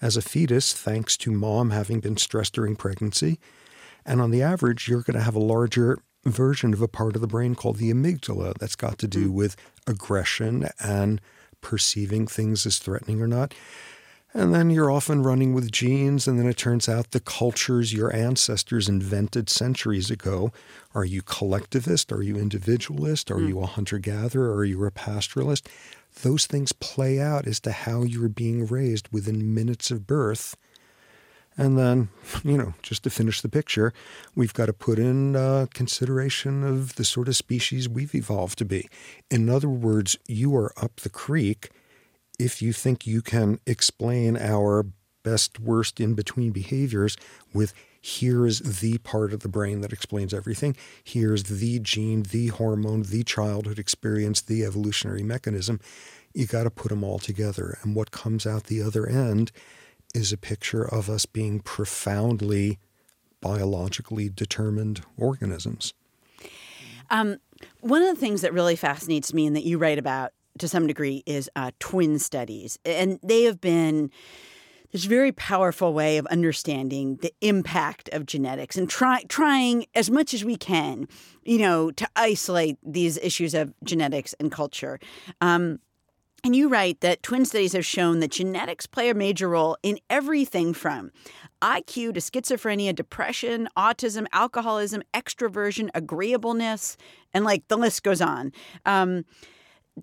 as 0.00 0.16
a 0.16 0.22
fetus, 0.22 0.72
thanks 0.72 1.16
to 1.16 1.32
mom 1.32 1.70
having 1.70 2.00
been 2.00 2.16
stressed 2.16 2.54
during 2.54 2.76
pregnancy. 2.76 3.38
And 4.06 4.20
on 4.20 4.30
the 4.30 4.42
average, 4.42 4.88
you're 4.88 5.02
going 5.02 5.18
to 5.18 5.24
have 5.24 5.34
a 5.34 5.40
larger 5.40 5.98
version 6.24 6.72
of 6.72 6.80
a 6.80 6.88
part 6.88 7.16
of 7.16 7.20
the 7.20 7.26
brain 7.26 7.54
called 7.54 7.78
the 7.78 7.92
amygdala 7.92 8.54
that's 8.58 8.76
got 8.76 8.98
to 8.98 9.08
do 9.08 9.28
mm. 9.28 9.32
with 9.32 9.56
aggression 9.86 10.68
and 10.80 11.20
perceiving 11.60 12.26
things 12.26 12.64
as 12.64 12.78
threatening 12.78 13.20
or 13.20 13.26
not. 13.26 13.54
And 14.34 14.54
then 14.54 14.68
you're 14.68 14.90
often 14.90 15.22
running 15.22 15.54
with 15.54 15.72
genes, 15.72 16.28
and 16.28 16.38
then 16.38 16.46
it 16.46 16.58
turns 16.58 16.86
out 16.86 17.12
the 17.12 17.20
cultures 17.20 17.94
your 17.94 18.14
ancestors 18.14 18.88
invented 18.88 19.48
centuries 19.48 20.10
ago. 20.10 20.52
Are 20.94 21.04
you 21.04 21.22
collectivist? 21.22 22.12
Are 22.12 22.22
you 22.22 22.36
individualist? 22.36 23.30
Are 23.30 23.36
mm. 23.36 23.48
you 23.48 23.60
a 23.60 23.66
hunter 23.66 23.98
gatherer? 23.98 24.54
Are 24.54 24.66
you 24.66 24.84
a 24.84 24.90
pastoralist? 24.90 25.66
Those 26.22 26.44
things 26.44 26.72
play 26.72 27.18
out 27.18 27.46
as 27.46 27.58
to 27.60 27.72
how 27.72 28.02
you're 28.02 28.28
being 28.28 28.66
raised 28.66 29.08
within 29.10 29.54
minutes 29.54 29.90
of 29.90 30.06
birth. 30.06 30.56
And 31.56 31.78
then, 31.78 32.10
you 32.44 32.56
know, 32.56 32.74
just 32.82 33.02
to 33.04 33.10
finish 33.10 33.40
the 33.40 33.48
picture, 33.48 33.92
we've 34.34 34.54
got 34.54 34.66
to 34.66 34.72
put 34.72 34.98
in 34.98 35.36
uh, 35.36 35.66
consideration 35.72 36.62
of 36.62 36.96
the 36.96 37.04
sort 37.04 37.28
of 37.28 37.36
species 37.36 37.88
we've 37.88 38.14
evolved 38.14 38.58
to 38.58 38.64
be. 38.64 38.88
In 39.30 39.48
other 39.48 39.68
words, 39.68 40.16
you 40.26 40.54
are 40.54 40.72
up 40.76 40.96
the 40.96 41.08
creek 41.08 41.70
if 42.38 42.62
you 42.62 42.72
think 42.72 43.06
you 43.06 43.22
can 43.22 43.58
explain 43.66 44.36
our 44.36 44.86
best, 45.22 45.58
worst, 45.60 46.00
in 46.00 46.14
between 46.14 46.52
behaviors 46.52 47.16
with 47.52 47.74
here's 48.00 48.60
the 48.60 48.98
part 48.98 49.32
of 49.32 49.40
the 49.40 49.48
brain 49.48 49.80
that 49.80 49.92
explains 49.92 50.32
everything, 50.32 50.76
here's 51.02 51.44
the 51.44 51.78
gene, 51.80 52.22
the 52.22 52.48
hormone, 52.48 53.02
the 53.02 53.24
childhood 53.24 53.78
experience, 53.78 54.40
the 54.40 54.64
evolutionary 54.64 55.22
mechanism, 55.22 55.80
you 56.32 56.46
got 56.46 56.62
to 56.62 56.70
put 56.70 56.90
them 56.90 57.02
all 57.02 57.18
together. 57.18 57.78
And 57.82 57.94
what 57.94 58.10
comes 58.10 58.46
out 58.46 58.64
the 58.64 58.82
other 58.82 59.06
end 59.06 59.50
is 60.14 60.32
a 60.32 60.38
picture 60.38 60.82
of 60.82 61.10
us 61.10 61.26
being 61.26 61.60
profoundly 61.60 62.78
biologically 63.40 64.28
determined 64.28 65.02
organisms. 65.16 65.94
Um, 67.10 67.38
one 67.80 68.02
of 68.02 68.14
the 68.14 68.20
things 68.20 68.42
that 68.42 68.52
really 68.52 68.76
fascinates 68.76 69.32
me 69.32 69.46
and 69.46 69.56
that 69.56 69.64
you 69.64 69.78
write 69.78 69.98
about 69.98 70.32
to 70.58 70.68
some 70.68 70.86
degree 70.86 71.22
is 71.26 71.50
uh, 71.56 71.70
twin 71.78 72.18
studies, 72.18 72.78
and 72.84 73.18
they 73.22 73.44
have 73.44 73.60
been 73.60 74.10
this 74.92 75.04
very 75.04 75.32
powerful 75.32 75.92
way 75.92 76.16
of 76.16 76.26
understanding 76.26 77.16
the 77.16 77.32
impact 77.40 78.08
of 78.10 78.24
genetics 78.24 78.76
and 78.76 78.88
try, 78.88 79.22
trying 79.28 79.84
as 79.94 80.10
much 80.10 80.32
as 80.32 80.44
we 80.44 80.56
can, 80.56 81.06
you 81.44 81.58
know, 81.58 81.90
to 81.90 82.08
isolate 82.16 82.78
these 82.82 83.18
issues 83.18 83.54
of 83.54 83.74
genetics 83.84 84.34
and 84.40 84.50
culture. 84.50 84.98
Um, 85.40 85.78
and 86.44 86.54
you 86.54 86.68
write 86.68 87.00
that 87.00 87.22
twin 87.22 87.44
studies 87.44 87.72
have 87.72 87.84
shown 87.84 88.20
that 88.20 88.30
genetics 88.30 88.86
play 88.86 89.10
a 89.10 89.14
major 89.14 89.48
role 89.48 89.76
in 89.82 89.98
everything 90.08 90.72
from 90.72 91.10
IQ 91.60 92.14
to 92.14 92.20
schizophrenia, 92.20 92.94
depression, 92.94 93.68
autism, 93.76 94.26
alcoholism, 94.32 95.02
extroversion, 95.12 95.90
agreeableness, 95.94 96.96
and 97.34 97.44
like 97.44 97.66
the 97.68 97.76
list 97.76 98.04
goes 98.04 98.20
on. 98.20 98.52
Um, 98.86 99.24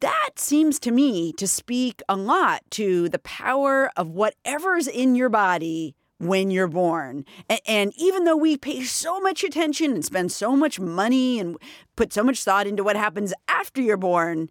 that 0.02 0.32
seems 0.36 0.80
to 0.80 0.92
me 0.92 1.34
to 1.34 1.48
speak 1.48 2.02
a 2.10 2.16
lot 2.16 2.64
to 2.72 3.10
the 3.10 3.20
power 3.20 3.92
of 3.96 4.10
whatever's 4.10 4.88
in 4.88 5.16
your 5.16 5.30
body 5.30 5.96
when 6.18 6.50
you're 6.50 6.68
born. 6.68 7.26
And, 7.68 7.94
even 7.98 8.24
though 8.24 8.38
we 8.38 8.58
pay 8.58 8.84
so 8.84 9.20
much 9.20 9.44
attention 9.44 9.92
and 9.92 10.04
spend 10.04 10.32
so 10.32 10.56
much 10.56 10.80
money 10.80 11.40
and 11.40 11.58
put 11.96 12.14
so 12.14 12.24
much 12.24 12.44
thought 12.44 12.68
into 12.68 12.84
what 12.84 12.96
happens 12.96 13.34
after 13.48 13.82
you're 13.82 13.98
born, 13.98 14.50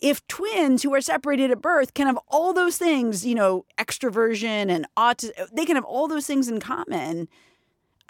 if 0.00 0.26
twins 0.26 0.82
who 0.82 0.94
are 0.94 1.02
separated 1.02 1.50
at 1.50 1.60
birth 1.60 1.92
can 1.92 2.06
have 2.06 2.18
all 2.28 2.54
those 2.54 2.78
things, 2.78 3.26
you 3.26 3.34
know, 3.34 3.66
extroversion 3.78 4.70
and 4.70 4.86
autism, 4.96 5.32
they 5.52 5.66
can 5.66 5.76
have 5.76 5.84
all 5.84 6.08
those 6.08 6.26
things 6.26 6.48
in 6.48 6.60
common. 6.60 7.28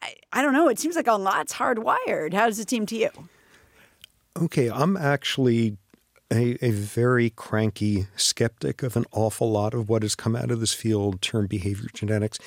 I, 0.00 0.14
I 0.32 0.42
don't 0.42 0.52
know. 0.52 0.68
It 0.68 0.78
seems 0.78 0.94
like 0.94 1.08
a 1.08 1.14
lot's 1.14 1.54
hardwired. 1.54 2.32
How 2.32 2.46
does 2.46 2.60
it 2.60 2.70
seem 2.70 2.86
to 2.86 2.96
you? 2.96 3.10
Okay, 4.40 4.70
I'm 4.70 4.96
actually 4.96 5.76
a, 6.32 6.56
a 6.64 6.70
very 6.70 7.30
cranky 7.30 8.06
skeptic 8.16 8.82
of 8.82 8.96
an 8.96 9.04
awful 9.12 9.50
lot 9.50 9.74
of 9.74 9.88
what 9.88 10.02
has 10.02 10.14
come 10.14 10.36
out 10.36 10.50
of 10.50 10.60
this 10.60 10.72
field 10.72 11.20
termed 11.22 11.48
behavior 11.48 11.88
genetics, 11.92 12.38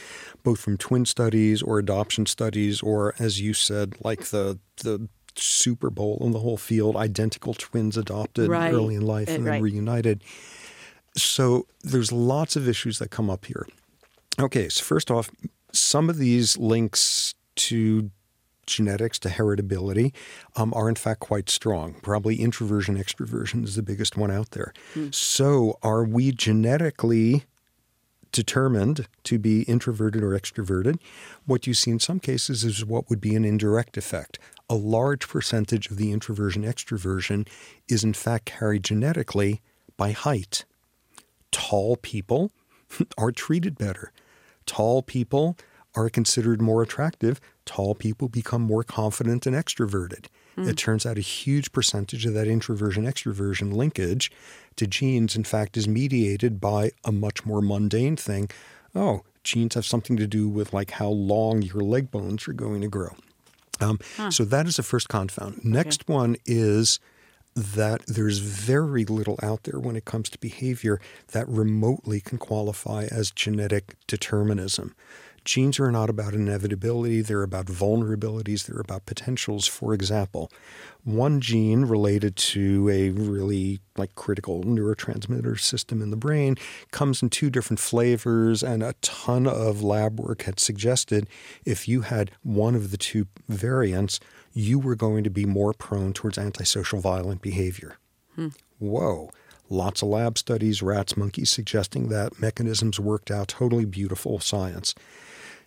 both 0.43 0.59
from 0.59 0.77
twin 0.77 1.05
studies 1.05 1.61
or 1.61 1.79
adoption 1.79 2.25
studies, 2.25 2.81
or 2.81 3.13
as 3.19 3.41
you 3.41 3.53
said, 3.53 3.95
like 4.03 4.25
the 4.25 4.59
the 4.77 5.07
Super 5.35 5.89
Bowl 5.89 6.19
in 6.21 6.31
the 6.31 6.39
whole 6.39 6.57
field, 6.57 6.95
identical 6.95 7.53
twins 7.55 7.97
adopted 7.97 8.49
Right. 8.49 8.71
early 8.71 8.93
in 8.95 9.01
life 9.05 9.29
Uh, 9.29 9.33
and 9.33 9.45
then 9.47 9.53
right. 9.53 9.61
reunited. 9.63 10.23
So 11.15 11.67
there's 11.81 12.11
lots 12.11 12.55
of 12.55 12.67
issues 12.67 12.99
that 12.99 13.09
come 13.09 13.29
up 13.29 13.45
here. 13.45 13.67
Okay, 14.39 14.69
so 14.69 14.83
first 14.83 15.11
off, 15.11 15.29
some 15.71 16.09
of 16.09 16.17
these 16.17 16.57
links 16.57 17.33
to 17.55 18.11
genetics 18.65 19.19
to 19.19 19.29
heritability 19.29 20.13
um, 20.55 20.73
are 20.75 20.89
in 20.89 20.95
fact 20.95 21.19
quite 21.19 21.49
strong. 21.49 21.95
Probably 22.01 22.37
introversion, 22.37 22.97
extroversion 22.97 23.63
is 23.63 23.75
the 23.75 23.83
biggest 23.83 24.17
one 24.17 24.31
out 24.31 24.51
there. 24.51 24.73
So 25.11 25.77
are 25.81 26.03
we 26.03 26.31
genetically 26.31 27.43
determined 28.31 29.07
to 29.23 29.37
be 29.37 29.61
introverted 29.63 30.23
or 30.23 30.31
extroverted? 30.31 30.99
What 31.45 31.67
you 31.67 31.73
see 31.73 31.91
in 31.91 31.99
some 31.99 32.19
cases 32.19 32.63
is 32.63 32.83
what 32.83 33.09
would 33.09 33.21
be 33.21 33.35
an 33.35 33.45
indirect 33.45 33.97
effect. 33.97 34.39
A 34.69 34.75
large 34.75 35.27
percentage 35.27 35.91
of 35.91 35.97
the 35.97 36.11
introversion 36.11 36.63
extroversion 36.63 37.47
is 37.87 38.03
in 38.03 38.13
fact 38.13 38.45
carried 38.45 38.83
genetically 38.83 39.61
by 39.97 40.11
height 40.11 40.65
tall 41.53 41.95
people 41.95 42.51
are 43.17 43.31
treated 43.31 43.77
better. 43.77 44.11
Tall 44.65 45.01
people 45.01 45.55
are 45.95 46.09
considered 46.09 46.61
more 46.61 46.81
attractive. 46.81 47.39
Tall 47.65 47.95
people 47.95 48.27
become 48.27 48.61
more 48.61 48.83
confident 48.83 49.45
and 49.45 49.55
extroverted. 49.55 50.25
It 50.55 50.77
turns 50.77 51.03
out 51.05 51.17
a 51.17 51.21
huge 51.21 51.71
percentage 51.71 52.27
of 52.27 52.35
that 52.35 52.47
introversion 52.47 53.05
extroversion 53.05 53.73
linkage 53.73 54.31
to 54.75 54.85
genes, 54.85 55.35
in 55.35 55.43
fact, 55.43 55.77
is 55.77 55.87
mediated 55.87 56.61
by 56.61 56.91
a 57.03 57.11
much 57.11 57.43
more 57.43 57.59
mundane 57.61 58.15
thing. 58.15 58.49
Oh, 58.93 59.23
genes 59.43 59.73
have 59.73 59.85
something 59.85 60.15
to 60.17 60.27
do 60.27 60.47
with 60.47 60.71
like 60.71 60.91
how 60.91 61.09
long 61.09 61.63
your 61.63 61.81
leg 61.81 62.11
bones 62.11 62.47
are 62.47 62.53
going 62.53 62.81
to 62.81 62.87
grow. 62.87 63.15
Um, 63.81 63.97
So 64.29 64.45
that 64.45 64.67
is 64.67 64.75
the 64.75 64.83
first 64.83 65.09
confound. 65.09 65.65
Next 65.65 66.07
one 66.07 66.35
is 66.45 66.99
that 67.55 68.05
there's 68.07 68.37
very 68.39 69.05
little 69.05 69.39
out 69.41 69.63
there 69.63 69.79
when 69.79 69.95
it 69.95 70.05
comes 70.05 70.29
to 70.29 70.39
behavior 70.39 70.99
that 71.31 71.47
remotely 71.49 72.19
can 72.21 72.37
qualify 72.37 73.05
as 73.11 73.31
genetic 73.31 73.95
determinism. 74.07 74.95
Genes 75.45 75.79
are 75.79 75.91
not 75.91 76.09
about 76.09 76.33
inevitability, 76.33 77.21
they're 77.21 77.43
about 77.43 77.65
vulnerabilities, 77.65 78.65
they're 78.65 78.79
about 78.79 79.05
potentials. 79.05 79.67
For 79.67 79.93
example, 79.93 80.49
one 81.03 81.41
gene 81.41 81.83
related 81.83 82.35
to 82.37 82.89
a 82.89 83.09
really 83.09 83.79
like 83.97 84.15
critical 84.15 84.63
neurotransmitter 84.63 85.59
system 85.59 86.01
in 86.01 86.11
the 86.11 86.17
brain 86.17 86.55
comes 86.91 87.21
in 87.21 87.29
two 87.29 87.49
different 87.49 87.79
flavors 87.79 88.63
and 88.63 88.81
a 88.81 88.93
ton 89.01 89.45
of 89.45 89.83
lab 89.83 90.19
work 90.19 90.43
had 90.43 90.59
suggested 90.59 91.27
if 91.65 91.87
you 91.87 92.01
had 92.01 92.31
one 92.41 92.73
of 92.75 92.91
the 92.91 92.97
two 92.97 93.27
variants, 93.49 94.19
you 94.53 94.79
were 94.79 94.95
going 94.95 95.23
to 95.23 95.29
be 95.29 95.45
more 95.45 95.73
prone 95.73 96.13
towards 96.13 96.37
antisocial 96.37 96.99
violent 96.99 97.41
behavior. 97.41 97.97
Hmm. 98.35 98.49
Whoa. 98.79 99.29
Lots 99.69 100.01
of 100.01 100.09
lab 100.09 100.37
studies, 100.37 100.81
rats, 100.81 101.17
monkeys, 101.17 101.49
suggesting 101.49 102.09
that 102.09 102.39
mechanisms 102.39 102.99
worked 102.99 103.31
out. 103.31 103.47
Totally 103.47 103.85
beautiful 103.85 104.39
science. 104.39 104.93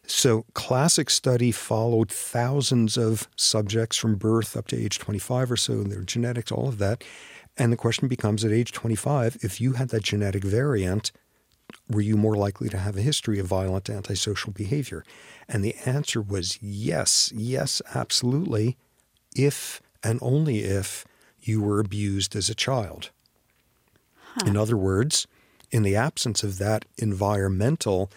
So, 0.06 0.44
classic 0.54 1.10
study 1.10 1.50
followed 1.50 2.10
thousands 2.10 2.96
of 2.96 3.28
subjects 3.36 3.96
from 3.96 4.14
birth 4.14 4.56
up 4.56 4.68
to 4.68 4.76
age 4.76 5.00
25 5.00 5.50
or 5.50 5.56
so, 5.56 5.82
their 5.82 6.02
genetics, 6.02 6.52
all 6.52 6.68
of 6.68 6.78
that. 6.78 7.02
And 7.58 7.72
the 7.72 7.76
question 7.76 8.06
becomes 8.06 8.44
at 8.44 8.52
age 8.52 8.70
25, 8.72 9.38
if 9.42 9.60
you 9.60 9.72
had 9.72 9.88
that 9.88 10.04
genetic 10.04 10.44
variant, 10.44 11.10
were 11.88 12.00
you 12.00 12.16
more 12.16 12.36
likely 12.36 12.68
to 12.68 12.78
have 12.78 12.96
a 12.96 13.02
history 13.02 13.38
of 13.40 13.46
violent 13.46 13.90
antisocial 13.90 14.52
behavior? 14.52 15.04
And 15.48 15.64
the 15.64 15.74
answer 15.84 16.20
was 16.20 16.58
yes, 16.62 17.32
yes, 17.34 17.82
absolutely, 17.94 18.76
if 19.34 19.80
and 20.04 20.18
only 20.22 20.60
if 20.60 21.04
you 21.40 21.60
were 21.60 21.80
abused 21.80 22.36
as 22.36 22.48
a 22.48 22.54
child. 22.54 23.10
In 24.44 24.56
other 24.56 24.76
words, 24.76 25.26
in 25.70 25.82
the 25.82 25.96
absence 25.96 26.42
of 26.44 26.58
that 26.58 26.84
environmental 26.98 28.10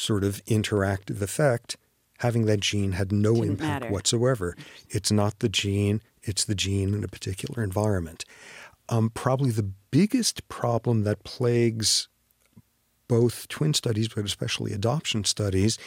sort 0.00 0.24
of 0.24 0.42
interactive 0.46 1.20
effect, 1.20 1.76
having 2.18 2.46
that 2.46 2.60
gene 2.60 2.92
had 2.92 3.12
no 3.12 3.34
Didn't 3.34 3.50
impact 3.50 3.82
matter. 3.82 3.92
whatsoever. 3.92 4.56
It's 4.88 5.12
not 5.12 5.40
the 5.40 5.48
gene, 5.48 6.00
it's 6.22 6.44
the 6.44 6.54
gene 6.54 6.94
in 6.94 7.04
a 7.04 7.08
particular 7.08 7.62
environment. 7.62 8.24
Um, 8.88 9.10
probably 9.10 9.50
the 9.50 9.70
biggest 9.90 10.48
problem 10.48 11.04
that 11.04 11.22
plagues 11.24 12.08
both 13.08 13.46
twin 13.48 13.74
studies, 13.74 14.08
but 14.08 14.24
especially 14.24 14.72
adoption 14.72 15.24
studies, 15.24 15.78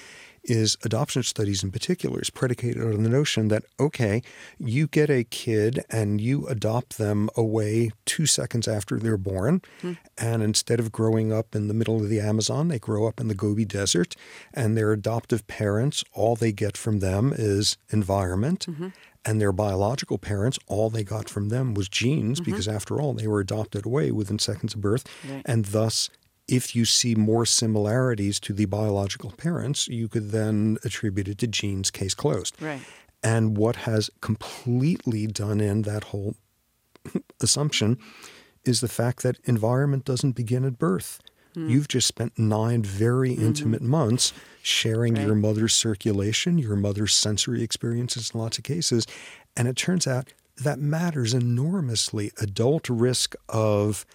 is 0.44 0.78
adoption 0.84 1.24
studies 1.24 1.64
in 1.64 1.72
particular 1.72 2.22
is 2.22 2.30
predicated 2.30 2.84
on 2.84 3.04
the 3.04 3.10
notion 3.10 3.48
that, 3.48 3.64
okay, 3.80 4.22
you 4.60 4.88
get 4.88 5.10
a 5.10 5.24
kid 5.24 5.84
and 5.90 6.20
you 6.20 6.48
adopt 6.48 6.98
them 6.98 7.30
away 7.36 7.92
two 8.06 8.26
seconds 8.26 8.68
after 8.68 9.00
they're 9.00 9.18
born. 9.18 9.62
Hmm. 9.82 9.94
And 10.18 10.44
instead 10.44 10.80
of 10.80 10.92
growing 10.92 11.32
up 11.32 11.56
in 11.56 11.68
the 11.68 11.74
middle 11.74 12.02
of 12.02 12.10
the 12.10 12.20
Amazon, 12.20 12.68
they 12.68 12.80
grow 12.80 13.08
up 13.08 13.20
in 13.20 13.28
the 13.28 13.36
Gobi 13.36 13.66
Desert. 13.66 14.16
And 14.54 14.78
their 14.78 14.92
adoptive 14.92 15.48
parents, 15.48 16.04
all 16.14 16.36
they 16.36 16.52
get 16.52 16.76
from 16.78 17.00
them 17.00 17.34
is 17.36 17.78
environment. 17.90 18.66
Mm-hmm. 18.70 18.90
And 19.26 19.40
their 19.40 19.54
biological 19.54 20.18
parents, 20.18 20.60
all 20.68 20.90
they 20.90 21.06
got 21.06 21.30
from 21.30 21.48
them 21.48 21.74
was 21.74 21.88
genes, 21.88 22.42
mm-hmm. 22.42 22.52
because 22.52 22.68
after 22.68 23.00
all, 23.00 23.14
they 23.14 23.28
were 23.28 23.40
adopted 23.40 23.86
away 23.86 24.12
within 24.12 24.38
seconds 24.38 24.74
of 24.74 24.82
birth. 24.82 25.06
Right. 25.26 25.42
And 25.46 25.64
thus, 25.66 26.10
if 26.54 26.76
you 26.76 26.86
see 26.86 27.16
more 27.16 27.48
similarities 27.48 28.40
to 28.42 28.54
the 28.54 28.66
biological 28.66 29.32
parents, 29.32 29.88
you 29.88 30.08
could 30.08 30.30
then 30.30 30.78
attribute 30.84 31.28
it 31.28 31.40
to 31.40 31.48
genes, 31.48 31.90
case 31.90 32.14
closed. 32.14 32.62
Right. 32.62 32.82
And 33.24 33.58
what 33.58 33.76
has 33.78 34.12
completely 34.22 35.26
done 35.26 35.60
in 35.60 35.82
that 35.82 36.06
whole 36.06 36.36
assumption 37.42 37.98
is 38.66 38.82
the 38.82 38.88
fact 38.88 39.24
that 39.24 39.40
environment 39.46 40.06
doesn't 40.06 40.34
begin 40.34 40.64
at 40.64 40.78
birth. 40.78 41.20
Hmm. 41.56 41.70
You've 41.70 41.88
just 41.88 42.08
spent 42.08 42.38
nine 42.38 42.84
very 42.84 43.32
mm-hmm. 43.32 43.46
intimate 43.48 43.82
months 43.82 44.32
sharing 44.62 45.16
your 45.16 45.36
mother's 45.36 45.74
circulation, 45.74 46.60
your 46.60 46.76
mother's 46.76 47.16
sensory 47.16 47.64
experiences 47.64 48.32
in 48.32 48.40
lots 48.40 48.60
of 48.60 48.64
cases. 48.64 49.08
And 49.58 49.68
it 49.68 49.76
turns 49.76 50.06
out 50.06 50.34
that 50.58 50.78
matters 50.78 51.34
enormously. 51.34 52.32
Adult 52.40 52.90
risk 52.90 53.36
of 53.50 54.06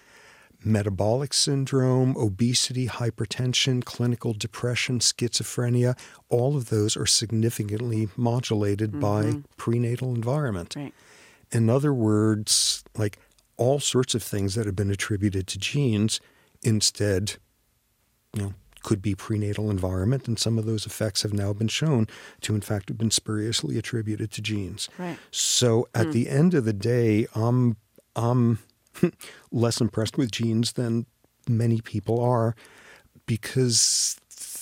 metabolic 0.63 1.33
syndrome, 1.33 2.15
obesity, 2.17 2.87
hypertension, 2.87 3.83
clinical 3.83 4.33
depression, 4.33 4.99
schizophrenia, 4.99 5.97
all 6.29 6.57
of 6.57 6.69
those 6.69 6.97
are 6.97 7.05
significantly 7.05 8.09
modulated 8.17 8.99
by 8.99 9.23
mm-hmm. 9.23 9.39
prenatal 9.57 10.13
environment. 10.13 10.75
Right. 10.75 10.93
In 11.51 11.69
other 11.69 11.93
words, 11.93 12.83
like 12.97 13.17
all 13.57 13.79
sorts 13.79 14.13
of 14.13 14.21
things 14.21 14.55
that 14.55 14.65
have 14.65 14.75
been 14.75 14.91
attributed 14.91 15.47
to 15.47 15.59
genes 15.59 16.19
instead, 16.61 17.35
you 18.33 18.41
know, 18.41 18.53
could 18.81 19.01
be 19.01 19.13
prenatal 19.13 19.69
environment, 19.69 20.27
and 20.27 20.39
some 20.39 20.57
of 20.57 20.65
those 20.65 20.85
effects 20.85 21.23
have 21.23 21.33
now 21.33 21.51
been 21.51 21.67
shown 21.67 22.07
to, 22.41 22.55
in 22.55 22.61
fact, 22.61 22.87
have 22.87 22.97
been 22.97 23.11
spuriously 23.11 23.77
attributed 23.77 24.31
to 24.31 24.41
genes. 24.41 24.89
Right. 24.97 25.17
So 25.31 25.89
at 25.93 26.07
hmm. 26.07 26.11
the 26.11 26.29
end 26.29 26.53
of 26.53 26.63
the 26.65 26.73
day, 26.73 27.27
I'm 27.35 27.75
I'm 28.15 28.59
less 29.51 29.81
impressed 29.81 30.17
with 30.17 30.31
genes 30.31 30.73
than 30.73 31.05
many 31.47 31.81
people 31.81 32.19
are 32.19 32.55
because 33.25 34.19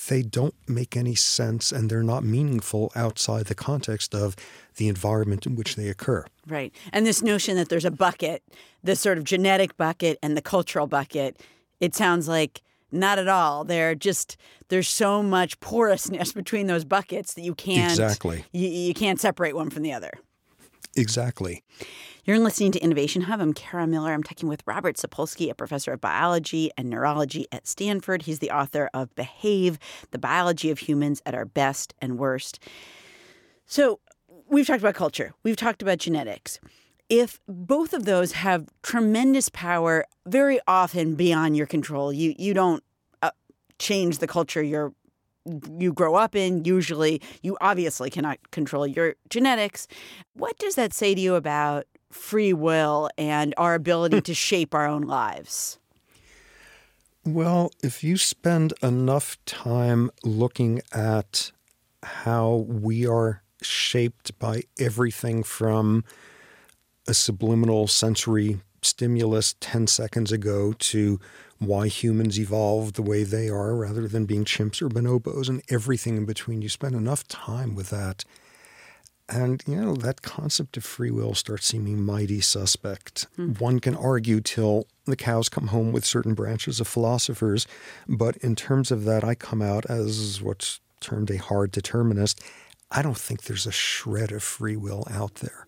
they 0.07 0.21
don't 0.21 0.55
make 0.67 0.95
any 0.95 1.15
sense 1.15 1.71
and 1.71 1.89
they're 1.89 2.03
not 2.03 2.23
meaningful 2.23 2.91
outside 2.95 3.45
the 3.45 3.55
context 3.55 4.15
of 4.15 4.35
the 4.77 4.87
environment 4.87 5.45
in 5.45 5.55
which 5.55 5.75
they 5.75 5.89
occur. 5.89 6.25
Right. 6.47 6.73
And 6.93 7.05
this 7.05 7.21
notion 7.21 7.55
that 7.57 7.69
there's 7.69 7.85
a 7.85 7.91
bucket, 7.91 8.43
the 8.83 8.95
sort 8.95 9.17
of 9.17 9.23
genetic 9.23 9.75
bucket 9.77 10.17
and 10.23 10.37
the 10.37 10.41
cultural 10.41 10.87
bucket, 10.87 11.37
it 11.79 11.93
sounds 11.93 12.27
like 12.27 12.61
not 12.91 13.19
at 13.19 13.27
all. 13.27 13.63
They're 13.63 13.95
just 13.95 14.37
there's 14.69 14.87
so 14.87 15.21
much 15.21 15.59
porousness 15.59 16.31
between 16.41 16.67
those 16.67 16.85
buckets 16.85 17.33
that 17.33 17.41
you 17.41 17.55
can't 17.55 17.91
Exactly. 17.91 18.45
you, 18.51 18.67
you 18.67 18.93
can't 18.93 19.19
separate 19.19 19.55
one 19.55 19.69
from 19.69 19.83
the 19.83 19.93
other. 19.93 20.11
Exactly. 20.95 21.63
You're 22.25 22.39
listening 22.39 22.73
to 22.73 22.79
Innovation 22.79 23.21
Hub. 23.23 23.39
I'm 23.39 23.53
Kara 23.53 23.87
Miller. 23.87 24.11
I'm 24.11 24.23
talking 24.23 24.49
with 24.49 24.61
Robert 24.65 24.97
Sapolsky, 24.97 25.49
a 25.49 25.55
professor 25.55 25.93
of 25.93 26.01
biology 26.01 26.71
and 26.77 26.89
neurology 26.89 27.45
at 27.51 27.67
Stanford. 27.67 28.23
He's 28.23 28.39
the 28.39 28.51
author 28.51 28.89
of 28.93 29.15
Behave, 29.15 29.79
the 30.11 30.17
biology 30.17 30.69
of 30.69 30.79
humans 30.79 31.21
at 31.25 31.33
our 31.33 31.45
best 31.45 31.93
and 32.01 32.17
worst. 32.19 32.59
So, 33.65 33.99
we've 34.49 34.67
talked 34.67 34.81
about 34.81 34.95
culture, 34.95 35.33
we've 35.43 35.55
talked 35.55 35.81
about 35.81 35.99
genetics. 35.99 36.59
If 37.09 37.39
both 37.47 37.93
of 37.93 38.03
those 38.03 38.33
have 38.33 38.67
tremendous 38.83 39.47
power, 39.47 40.05
very 40.25 40.59
often 40.67 41.15
beyond 41.15 41.55
your 41.55 41.67
control, 41.67 42.11
you 42.11 42.35
you 42.37 42.53
don't 42.53 42.83
uh, 43.21 43.31
change 43.79 44.17
the 44.17 44.27
culture 44.27 44.61
you're 44.61 44.93
you 45.77 45.93
grow 45.93 46.15
up 46.15 46.35
in. 46.35 46.65
Usually, 46.65 47.21
you 47.41 47.57
obviously 47.61 48.09
cannot 48.09 48.39
control 48.51 48.85
your 48.85 49.15
genetics. 49.29 49.87
What 50.33 50.57
does 50.57 50.75
that 50.75 50.93
say 50.93 51.15
to 51.15 51.21
you 51.21 51.35
about 51.35 51.85
free 52.11 52.53
will 52.53 53.09
and 53.17 53.53
our 53.57 53.75
ability 53.75 54.17
hmm. 54.17 54.23
to 54.23 54.33
shape 54.33 54.73
our 54.73 54.87
own 54.87 55.03
lives? 55.03 55.79
Well, 57.25 57.71
if 57.83 58.03
you 58.03 58.15
spend 58.17 58.73
enough 58.81 59.37
time 59.45 60.11
looking 60.23 60.81
at 60.93 61.51
how 62.01 62.65
we 62.67 63.05
are 63.05 63.41
shaped 63.61 64.37
by 64.39 64.63
everything 64.79 65.43
from 65.43 66.05
a 67.07 67.13
subliminal 67.13 67.87
sensory 67.87 68.61
stimulus 68.87 69.55
10 69.59 69.87
seconds 69.87 70.31
ago 70.31 70.73
to 70.73 71.19
why 71.59 71.87
humans 71.87 72.39
evolved 72.39 72.95
the 72.95 73.01
way 73.01 73.23
they 73.23 73.49
are 73.49 73.75
rather 73.75 74.07
than 74.07 74.25
being 74.25 74.45
chimps 74.45 74.81
or 74.81 74.89
bonobos 74.89 75.49
and 75.49 75.61
everything 75.69 76.17
in 76.17 76.25
between. 76.25 76.61
You 76.61 76.69
spend 76.69 76.95
enough 76.95 77.27
time 77.27 77.75
with 77.75 77.89
that. 77.89 78.23
And, 79.29 79.61
you 79.67 79.75
know, 79.75 79.93
that 79.95 80.21
concept 80.21 80.77
of 80.77 80.85
free 80.85 81.11
will 81.11 81.33
starts 81.33 81.67
seeming 81.67 82.01
mighty 82.01 82.39
suspect. 82.39 83.27
Mm. 83.37 83.59
One 83.59 83.79
can 83.79 83.95
argue 83.95 84.39
till 84.39 84.87
the 85.05 85.17
cows 85.17 85.49
come 85.49 85.67
home 85.67 85.91
with 85.91 86.05
certain 86.05 86.33
branches 86.33 86.79
of 86.79 86.87
philosophers, 86.87 87.67
but 88.07 88.37
in 88.37 88.55
terms 88.55 88.89
of 88.89 89.03
that, 89.03 89.25
I 89.25 89.35
come 89.35 89.61
out 89.61 89.85
as 89.89 90.41
what's 90.41 90.79
termed 91.01 91.29
a 91.29 91.37
hard 91.37 91.71
determinist. 91.71 92.41
I 92.89 93.01
don't 93.01 93.17
think 93.17 93.43
there's 93.43 93.67
a 93.67 93.71
shred 93.71 94.31
of 94.31 94.43
free 94.43 94.77
will 94.77 95.05
out 95.11 95.35
there. 95.35 95.67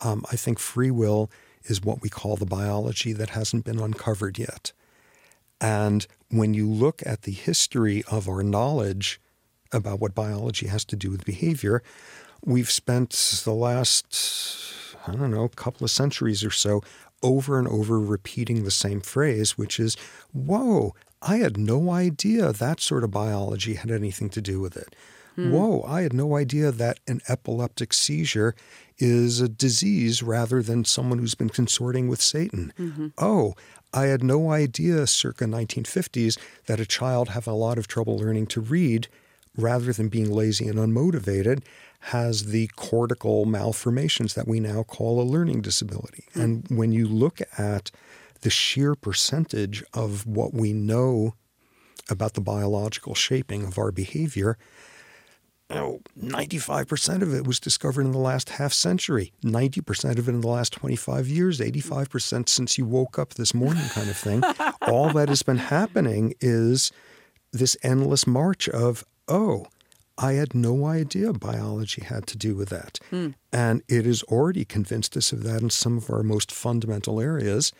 Um, 0.00 0.24
I 0.30 0.36
think 0.36 0.60
free 0.60 0.90
will 0.92 1.28
is 1.66 1.82
what 1.82 2.02
we 2.02 2.08
call 2.08 2.36
the 2.36 2.46
biology 2.46 3.12
that 3.12 3.30
hasn't 3.30 3.64
been 3.64 3.80
uncovered 3.80 4.38
yet. 4.38 4.72
And 5.60 6.06
when 6.28 6.54
you 6.54 6.68
look 6.68 7.02
at 7.06 7.22
the 7.22 7.32
history 7.32 8.02
of 8.10 8.28
our 8.28 8.42
knowledge 8.42 9.20
about 9.72 10.00
what 10.00 10.14
biology 10.14 10.66
has 10.66 10.84
to 10.86 10.96
do 10.96 11.10
with 11.10 11.24
behavior, 11.24 11.82
we've 12.44 12.70
spent 12.70 13.10
the 13.44 13.52
last, 13.52 14.96
I 15.06 15.12
don't 15.12 15.30
know, 15.30 15.48
couple 15.48 15.84
of 15.84 15.90
centuries 15.90 16.44
or 16.44 16.50
so 16.50 16.82
over 17.22 17.58
and 17.58 17.68
over 17.68 18.00
repeating 18.00 18.64
the 18.64 18.70
same 18.70 19.00
phrase, 19.00 19.56
which 19.56 19.78
is, 19.78 19.96
whoa, 20.32 20.94
I 21.22 21.36
had 21.36 21.56
no 21.56 21.90
idea 21.90 22.52
that 22.52 22.80
sort 22.80 23.04
of 23.04 23.12
biology 23.12 23.74
had 23.74 23.92
anything 23.92 24.28
to 24.30 24.40
do 24.40 24.58
with 24.58 24.76
it. 24.76 24.94
Hmm. 25.36 25.52
Whoa, 25.52 25.82
I 25.86 26.02
had 26.02 26.12
no 26.12 26.36
idea 26.36 26.70
that 26.70 27.00
an 27.06 27.20
epileptic 27.28 27.92
seizure 27.92 28.54
is 28.98 29.40
a 29.40 29.48
disease 29.48 30.22
rather 30.22 30.62
than 30.62 30.84
someone 30.84 31.18
who's 31.18 31.34
been 31.34 31.48
consorting 31.48 32.08
with 32.08 32.20
Satan. 32.20 32.72
Mm-hmm. 32.78 33.08
Oh, 33.18 33.54
I 33.94 34.06
had 34.06 34.22
no 34.22 34.50
idea 34.50 35.06
circa 35.06 35.44
1950s 35.44 36.38
that 36.66 36.80
a 36.80 36.86
child 36.86 37.30
having 37.30 37.52
a 37.52 37.56
lot 37.56 37.78
of 37.78 37.88
trouble 37.88 38.18
learning 38.18 38.46
to 38.48 38.60
read 38.60 39.08
rather 39.56 39.92
than 39.92 40.08
being 40.08 40.30
lazy 40.30 40.66
and 40.66 40.78
unmotivated 40.78 41.62
has 42.06 42.46
the 42.46 42.68
cortical 42.74 43.44
malformations 43.44 44.34
that 44.34 44.48
we 44.48 44.60
now 44.60 44.82
call 44.82 45.20
a 45.20 45.24
learning 45.24 45.60
disability. 45.60 46.24
Mm. 46.34 46.42
And 46.42 46.66
when 46.68 46.92
you 46.92 47.06
look 47.06 47.40
at 47.58 47.90
the 48.40 48.50
sheer 48.50 48.94
percentage 48.94 49.84
of 49.92 50.26
what 50.26 50.52
we 50.52 50.72
know 50.72 51.34
about 52.08 52.34
the 52.34 52.40
biological 52.40 53.14
shaping 53.14 53.64
of 53.64 53.78
our 53.78 53.92
behavior, 53.92 54.58
you 55.72 55.80
know, 55.80 56.00
95% 56.20 57.22
of 57.22 57.34
it 57.34 57.46
was 57.46 57.58
discovered 57.58 58.02
in 58.02 58.12
the 58.12 58.18
last 58.18 58.50
half 58.50 58.72
century, 58.72 59.32
90% 59.42 60.18
of 60.18 60.28
it 60.28 60.32
in 60.32 60.40
the 60.40 60.48
last 60.48 60.72
25 60.74 61.28
years, 61.28 61.60
85% 61.60 62.48
since 62.48 62.76
you 62.76 62.84
woke 62.84 63.18
up 63.18 63.34
this 63.34 63.54
morning, 63.54 63.84
kind 63.88 64.10
of 64.10 64.16
thing. 64.16 64.42
All 64.82 65.10
that 65.10 65.28
has 65.28 65.42
been 65.42 65.58
happening 65.58 66.34
is 66.40 66.92
this 67.52 67.76
endless 67.82 68.26
march 68.26 68.68
of, 68.68 69.04
oh, 69.28 69.66
I 70.18 70.34
had 70.34 70.54
no 70.54 70.84
idea 70.84 71.32
biology 71.32 72.02
had 72.04 72.26
to 72.28 72.36
do 72.36 72.54
with 72.54 72.68
that. 72.68 72.98
Mm. 73.10 73.34
And 73.52 73.82
it 73.88 74.04
has 74.04 74.22
already 74.24 74.64
convinced 74.64 75.16
us 75.16 75.32
of 75.32 75.42
that 75.44 75.62
in 75.62 75.70
some 75.70 75.96
of 75.96 76.10
our 76.10 76.22
most 76.22 76.52
fundamental 76.52 77.20
areas. 77.20 77.72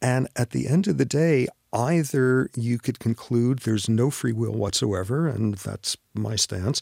And 0.00 0.28
at 0.36 0.50
the 0.50 0.68
end 0.68 0.88
of 0.88 0.98
the 0.98 1.04
day, 1.04 1.48
either 1.74 2.48
you 2.56 2.78
could 2.78 2.98
conclude 2.98 3.60
there's 3.60 3.88
no 3.88 4.10
free 4.10 4.32
will 4.32 4.52
whatsoever, 4.54 5.26
and 5.26 5.54
that's 5.54 5.96
my 6.14 6.36
stance, 6.36 6.80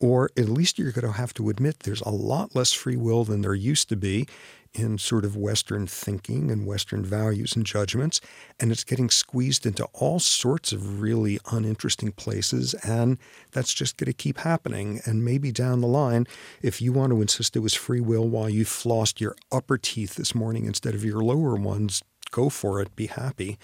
or 0.00 0.30
at 0.36 0.48
least 0.48 0.78
you're 0.78 0.92
going 0.92 1.06
to 1.06 1.12
have 1.12 1.34
to 1.34 1.50
admit 1.50 1.80
there's 1.80 2.00
a 2.00 2.10
lot 2.10 2.54
less 2.54 2.72
free 2.72 2.96
will 2.96 3.24
than 3.24 3.42
there 3.42 3.54
used 3.54 3.88
to 3.90 3.96
be 3.96 4.26
in 4.72 4.96
sort 4.96 5.24
of 5.24 5.36
Western 5.36 5.86
thinking 5.86 6.50
and 6.50 6.64
Western 6.64 7.04
values 7.04 7.56
and 7.56 7.66
judgments. 7.66 8.20
And 8.58 8.70
it's 8.70 8.84
getting 8.84 9.10
squeezed 9.10 9.66
into 9.66 9.84
all 9.92 10.20
sorts 10.20 10.72
of 10.72 11.02
really 11.02 11.40
uninteresting 11.50 12.12
places. 12.12 12.74
And 12.74 13.18
that's 13.52 13.74
just 13.74 13.96
going 13.96 14.06
to 14.06 14.12
keep 14.12 14.38
happening. 14.38 15.00
And 15.04 15.24
maybe 15.24 15.50
down 15.50 15.80
the 15.80 15.88
line, 15.88 16.26
if 16.62 16.80
you 16.80 16.92
want 16.92 17.10
to 17.10 17.20
insist 17.20 17.56
it 17.56 17.60
was 17.60 17.74
free 17.74 18.00
will 18.00 18.28
while 18.28 18.48
you 18.48 18.64
flossed 18.64 19.20
your 19.20 19.34
upper 19.50 19.76
teeth 19.76 20.14
this 20.14 20.34
morning 20.34 20.66
instead 20.66 20.94
of 20.94 21.04
your 21.04 21.20
lower 21.20 21.56
ones, 21.56 22.02
go 22.30 22.48
for 22.48 22.80
it, 22.80 22.94
be 22.94 23.08
happy. 23.08 23.58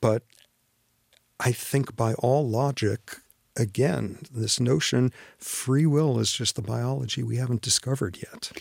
But 0.00 0.22
I 1.40 1.52
think 1.52 1.96
by 1.96 2.14
all 2.14 2.48
logic, 2.48 3.18
again, 3.56 4.18
this 4.30 4.60
notion 4.60 5.12
free 5.36 5.86
will 5.86 6.18
is 6.18 6.32
just 6.32 6.56
the 6.56 6.62
biology 6.62 7.22
we 7.22 7.36
haven't 7.36 7.62
discovered 7.62 8.18
yet. 8.18 8.52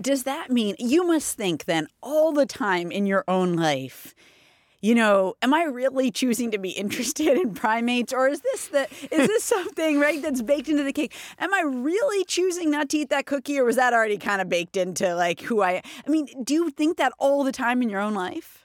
Does 0.00 0.24
that 0.24 0.50
mean 0.50 0.74
you 0.78 1.06
must 1.06 1.36
think 1.36 1.66
then 1.66 1.86
all 2.02 2.32
the 2.32 2.46
time 2.46 2.90
in 2.90 3.06
your 3.06 3.24
own 3.28 3.54
life? 3.54 4.14
You 4.80 4.94
know, 4.94 5.34
am 5.40 5.54
I 5.54 5.62
really 5.62 6.10
choosing 6.10 6.50
to 6.50 6.58
be 6.58 6.70
interested 6.70 7.38
in 7.38 7.54
primates, 7.54 8.12
or 8.12 8.28
is 8.28 8.40
this 8.40 8.68
the 8.68 8.82
is 9.10 9.28
this 9.28 9.44
something 9.44 9.98
right 9.98 10.20
that's 10.20 10.42
baked 10.42 10.68
into 10.68 10.82
the 10.82 10.92
cake? 10.92 11.14
Am 11.38 11.54
I 11.54 11.62
really 11.62 12.22
choosing 12.26 12.70
not 12.70 12.90
to 12.90 12.98
eat 12.98 13.08
that 13.08 13.24
cookie, 13.24 13.58
or 13.58 13.64
was 13.64 13.76
that 13.76 13.94
already 13.94 14.18
kind 14.18 14.42
of 14.42 14.50
baked 14.50 14.76
into 14.76 15.14
like 15.14 15.40
who 15.40 15.62
I? 15.62 15.80
I 16.06 16.10
mean, 16.10 16.26
do 16.44 16.52
you 16.52 16.70
think 16.70 16.98
that 16.98 17.12
all 17.18 17.44
the 17.44 17.52
time 17.52 17.80
in 17.80 17.88
your 17.88 18.00
own 18.00 18.12
life? 18.12 18.63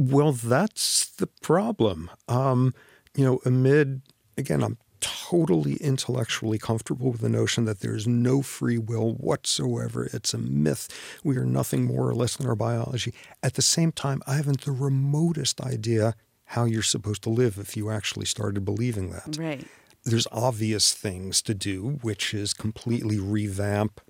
Well, 0.00 0.32
that's 0.32 1.10
the 1.10 1.26
problem. 1.26 2.10
Um, 2.26 2.72
you 3.14 3.22
know, 3.22 3.40
amid, 3.44 4.00
again, 4.38 4.64
I'm 4.64 4.78
totally 5.02 5.74
intellectually 5.74 6.58
comfortable 6.58 7.10
with 7.10 7.20
the 7.20 7.28
notion 7.28 7.66
that 7.66 7.80
there's 7.80 8.06
no 8.06 8.40
free 8.40 8.78
will 8.78 9.12
whatsoever. 9.16 10.08
It's 10.10 10.32
a 10.32 10.38
myth. 10.38 10.88
We 11.22 11.36
are 11.36 11.44
nothing 11.44 11.84
more 11.84 12.08
or 12.08 12.14
less 12.14 12.36
than 12.36 12.46
our 12.46 12.56
biology. 12.56 13.12
At 13.42 13.54
the 13.54 13.62
same 13.62 13.92
time, 13.92 14.22
I 14.26 14.36
haven't 14.36 14.62
the 14.62 14.72
remotest 14.72 15.60
idea 15.60 16.14
how 16.46 16.64
you're 16.64 16.82
supposed 16.82 17.22
to 17.24 17.30
live 17.30 17.58
if 17.58 17.76
you 17.76 17.90
actually 17.90 18.24
started 18.24 18.64
believing 18.64 19.10
that. 19.10 19.36
Right. 19.38 19.66
There's 20.04 20.26
obvious 20.32 20.94
things 20.94 21.42
to 21.42 21.52
do, 21.52 21.98
which 22.00 22.32
is 22.32 22.54
completely 22.54 23.18
revamp 23.18 24.00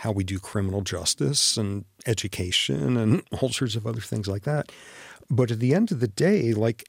how 0.00 0.12
we 0.12 0.24
do 0.24 0.38
criminal 0.38 0.82
justice 0.82 1.56
and 1.56 1.86
education 2.06 2.98
and 2.98 3.22
all 3.40 3.48
sorts 3.48 3.76
of 3.76 3.86
other 3.86 4.02
things 4.02 4.28
like 4.28 4.42
that. 4.42 4.70
But 5.30 5.50
at 5.50 5.60
the 5.60 5.74
end 5.74 5.92
of 5.92 6.00
the 6.00 6.08
day, 6.08 6.52
like, 6.52 6.88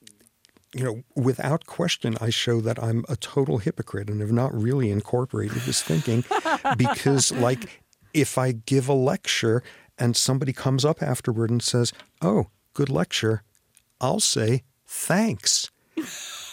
you 0.74 0.84
know, 0.84 1.04
without 1.16 1.66
question, 1.66 2.18
I 2.20 2.30
show 2.30 2.62
that 2.62 2.82
I'm 2.82 3.06
a 3.08 3.16
total 3.16 3.60
hypocrite 3.60 4.10
and 4.10 4.22
have 4.22 4.32
not 4.32 4.54
really 4.54 4.90
incorporated 4.90 5.62
this 5.62 5.82
thinking 5.82 6.24
because, 6.78 7.32
like, 7.32 7.84
if 8.14 8.38
I 8.38 8.52
give 8.52 8.88
a 8.88 8.94
lecture 8.94 9.64
and 9.98 10.18
somebody 10.18 10.54
comes 10.54 10.84
up 10.84 11.02
afterward 11.02 11.50
and 11.50 11.62
says, 11.62 11.94
Oh, 12.22 12.48
good 12.74 12.90
lecture, 12.90 13.44
I'll 14.02 14.20
say, 14.20 14.64
Thanks. 14.86 15.72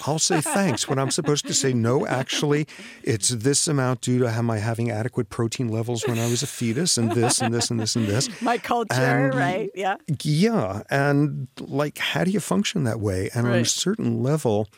I'll 0.06 0.18
say 0.18 0.40
thanks 0.40 0.88
when 0.88 0.98
I'm 0.98 1.10
supposed 1.10 1.46
to 1.46 1.54
say 1.54 1.72
no. 1.72 2.06
Actually, 2.06 2.66
it's 3.02 3.28
this 3.28 3.68
amount 3.68 4.00
due 4.00 4.18
to 4.18 4.42
my 4.42 4.58
having 4.58 4.90
adequate 4.90 5.28
protein 5.28 5.68
levels 5.68 6.06
when 6.06 6.18
I 6.18 6.28
was 6.28 6.42
a 6.42 6.46
fetus, 6.46 6.96
and 6.96 7.12
this 7.12 7.40
and 7.40 7.52
this 7.52 7.70
and 7.70 7.80
this 7.80 7.96
and 7.96 8.06
this. 8.06 8.42
My 8.42 8.58
culture, 8.58 8.94
and, 8.94 9.34
right? 9.34 9.70
Yeah. 9.74 9.96
Yeah, 10.22 10.82
and 10.90 11.48
like, 11.58 11.98
how 11.98 12.24
do 12.24 12.30
you 12.30 12.40
function 12.40 12.84
that 12.84 13.00
way? 13.00 13.30
And 13.34 13.46
right. 13.46 13.56
on 13.56 13.60
a 13.60 13.64
certain 13.66 14.22
level, 14.22 14.68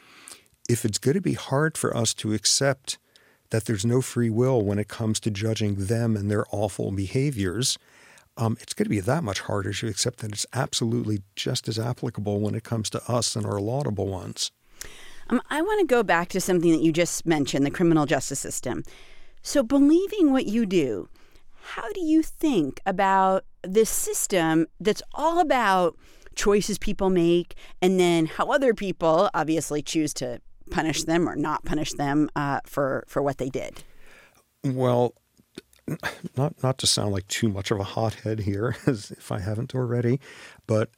if 0.69 0.85
it's 0.85 0.99
going 0.99 1.15
to 1.15 1.21
be 1.21 1.35
hard 1.35 1.77
for 1.79 1.97
us 1.97 2.15
to 2.15 2.33
accept 2.33 2.99
that 3.53 3.67
there's 3.67 3.85
no 3.85 4.01
free 4.01 4.31
will 4.31 4.63
when 4.63 4.79
it 4.79 4.89
comes 4.89 5.21
to 5.21 5.31
judging 5.31 5.75
them 5.75 6.17
and 6.17 6.31
their 6.31 6.45
awful 6.51 6.91
behaviors. 6.91 7.79
Um, 8.39 8.57
it's 8.61 8.73
going 8.73 8.87
to 8.87 8.91
be 8.91 9.01
that 9.01 9.23
much 9.23 9.41
harder 9.41 9.75
to 9.75 9.89
accept 9.89 10.21
that 10.21 10.33
it's 10.33 10.47
absolutely 10.55 11.21
just 11.37 11.69
as 11.69 11.79
applicable 11.79 12.41
when 12.41 12.55
it 12.55 12.65
comes 12.65 12.89
to 12.91 13.13
us 13.13 13.37
and 13.37 13.45
our 13.45 13.61
laudable 13.61 14.09
ones. 14.09 14.51
Um, 15.29 15.41
I 15.51 15.63
want 15.63 15.81
to 15.81 15.87
go 15.87 16.03
back 16.03 16.29
to 16.31 16.41
something 16.41 16.73
that 16.73 16.83
you 16.83 16.93
just 16.93 17.27
mentioned 17.27 17.65
the 17.65 17.71
criminal 17.71 18.07
justice 18.07 18.41
system. 18.41 18.83
So, 19.43 19.63
believing 19.63 20.33
what 20.33 20.47
you 20.47 20.67
do, 20.67 21.09
how 21.63 21.91
do 21.93 22.01
you 22.01 22.23
think 22.23 22.81
about 22.87 23.45
this 23.63 23.91
system 23.91 24.67
that's 24.81 25.03
all 25.15 25.39
about 25.39 25.97
choices 26.35 26.79
people 26.79 27.11
make 27.11 27.55
and 27.81 28.01
then 28.01 28.27
how 28.27 28.47
other 28.51 28.75
people 28.75 29.29
obviously 29.35 29.83
choose 29.83 30.15
to 30.15 30.41
punish 30.71 31.05
them 31.05 31.29
or 31.29 31.37
not 31.37 31.65
punish 31.65 31.93
them 31.93 32.31
uh, 32.35 32.61
for, 32.65 33.05
for 33.07 33.23
what 33.23 33.39
they 33.39 33.49
did? 33.49 33.83
Well, 34.65 35.15
not 36.37 36.63
not 36.63 36.79
to 36.79 36.87
sound 36.87 37.13
like 37.13 37.27
too 37.29 37.49
much 37.49 37.71
of 37.71 37.81
a 37.81 37.85
hothead 37.85 38.41
here, 38.41 38.77
as 38.87 39.11
if 39.11 39.33
I 39.33 39.41
haven't 39.41 39.75
already, 39.75 40.21
but 40.67 40.91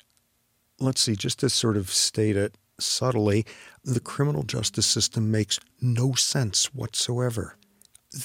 let's 0.78 1.00
see, 1.00 1.16
just 1.16 1.40
to 1.40 1.50
sort 1.50 1.76
of 1.76 1.90
state 1.90 2.36
it 2.36 2.56
subtly, 2.78 3.44
the 3.84 4.00
criminal 4.00 4.42
justice 4.42 4.86
system 4.86 5.30
makes 5.30 5.60
no 5.80 6.14
sense 6.14 6.74
whatsoever. 6.74 7.56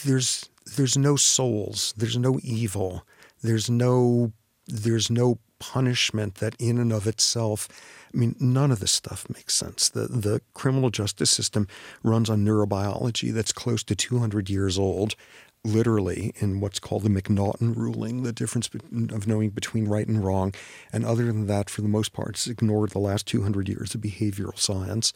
There's 0.05 0.49
there's 0.75 0.97
no 0.97 1.15
souls, 1.15 1.93
there's 1.97 2.17
no 2.17 2.39
evil, 2.43 3.05
There's 3.41 3.69
no 3.69 4.33
there's 4.67 5.09
no 5.09 5.39
punishment 5.59 6.35
that 6.35 6.55
in 6.59 6.77
and 6.77 6.93
of 6.93 7.07
itself 7.07 7.67
I 8.13 8.17
mean, 8.17 8.35
none 8.39 8.71
of 8.71 8.79
this 8.79 8.91
stuff 8.91 9.27
makes 9.29 9.53
sense. 9.53 9.89
The 9.89 10.07
the 10.07 10.41
criminal 10.53 10.89
justice 10.89 11.29
system 11.29 11.67
runs 12.03 12.29
on 12.29 12.43
neurobiology 12.43 13.31
that's 13.31 13.53
close 13.53 13.83
to 13.83 13.95
200 13.95 14.49
years 14.49 14.79
old, 14.79 15.15
literally 15.65 16.31
in 16.37 16.59
what's 16.59 16.79
called 16.79 17.03
the 17.03 17.09
McNaughton 17.09 17.75
ruling, 17.75 18.23
the 18.23 18.31
difference 18.31 18.69
of 19.11 19.27
knowing 19.27 19.49
between 19.49 19.87
right 19.87 20.07
and 20.07 20.23
wrong. 20.23 20.53
And 20.93 21.05
other 21.05 21.25
than 21.25 21.47
that, 21.47 21.69
for 21.69 21.81
the 21.81 21.87
most 21.87 22.13
part, 22.13 22.29
it's 22.29 22.47
ignored 22.47 22.91
the 22.91 22.99
last 22.99 23.27
200 23.27 23.67
years 23.67 23.93
of 23.93 24.01
behavioral 24.01 24.57
science. 24.57 25.13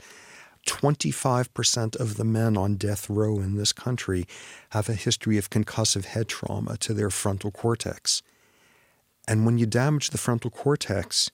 25% 0.67 1.95
of 1.97 2.15
the 2.15 2.23
men 2.23 2.57
on 2.57 2.75
death 2.75 3.09
row 3.09 3.39
in 3.39 3.57
this 3.57 3.73
country 3.73 4.25
have 4.69 4.87
a 4.87 4.93
history 4.93 5.37
of 5.37 5.49
concussive 5.49 6.05
head 6.05 6.27
trauma 6.27 6.77
to 6.77 6.93
their 6.93 7.09
frontal 7.09 7.51
cortex. 7.51 8.21
And 9.27 9.45
when 9.45 9.57
you 9.57 9.65
damage 9.65 10.09
the 10.09 10.17
frontal 10.17 10.51
cortex, 10.51 11.29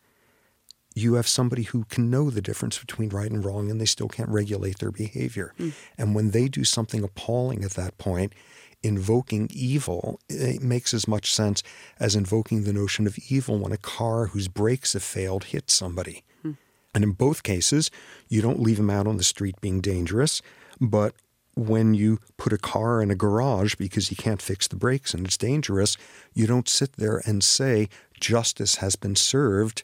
you 0.96 1.14
have 1.16 1.28
somebody 1.28 1.64
who 1.64 1.86
can 1.86 2.10
know 2.10 2.30
the 2.30 2.42
difference 2.42 2.78
between 2.78 3.10
right 3.10 3.30
and 3.30 3.46
wrong 3.46 3.70
and 3.70 3.80
they 3.80 3.86
still 3.86 4.08
can't 4.08 4.30
regulate 4.30 4.80
their 4.80 4.92
behavior. 4.92 5.54
Mm. 5.60 5.74
And 5.98 6.16
when 6.16 6.32
they 6.32 6.48
do 6.48 6.64
something 6.64 7.04
appalling 7.04 7.64
at 7.64 7.72
that 7.72 7.98
point, 7.98 8.34
invoking 8.82 9.50
evil 9.52 10.20
it 10.30 10.62
makes 10.62 10.94
as 10.94 11.08
much 11.08 11.34
sense 11.34 11.62
as 12.00 12.16
invoking 12.16 12.64
the 12.64 12.74
notion 12.74 13.06
of 13.06 13.18
evil 13.30 13.60
when 13.60 13.72
a 13.72 13.78
car 13.78 14.28
whose 14.28 14.48
brakes 14.48 14.94
have 14.94 15.04
failed 15.04 15.46
hits 15.46 15.74
somebody. 15.74 16.24
Mm. 16.46 16.58
And 16.96 17.04
in 17.04 17.12
both 17.12 17.44
cases, 17.44 17.92
you 18.30 18.42
don't 18.42 18.62
leave 18.62 18.78
them 18.78 18.90
out 18.90 19.08
on 19.08 19.18
the 19.18 19.24
street 19.24 19.60
being 19.60 19.82
dangerous, 19.82 20.42
but 20.80 21.14
when 21.56 21.94
you 21.94 22.20
put 22.38 22.54
a 22.54 22.58
car 22.58 23.02
in 23.02 23.12
a 23.12 23.16
garage 23.16 23.76
because 23.76 24.10
you 24.10 24.16
can't 24.16 24.42
fix 24.42 24.68
the 24.68 24.78
brakes 24.78 25.14
and 25.14 25.26
it's 25.26 25.38
dangerous, 25.38 25.98
you 26.34 26.48
don't 26.48 26.70
sit 26.70 26.94
there 26.94 27.22
and 27.26 27.44
say 27.44 27.90
justice 28.20 28.76
has 28.76 28.96
been 28.96 29.16
served 29.16 29.84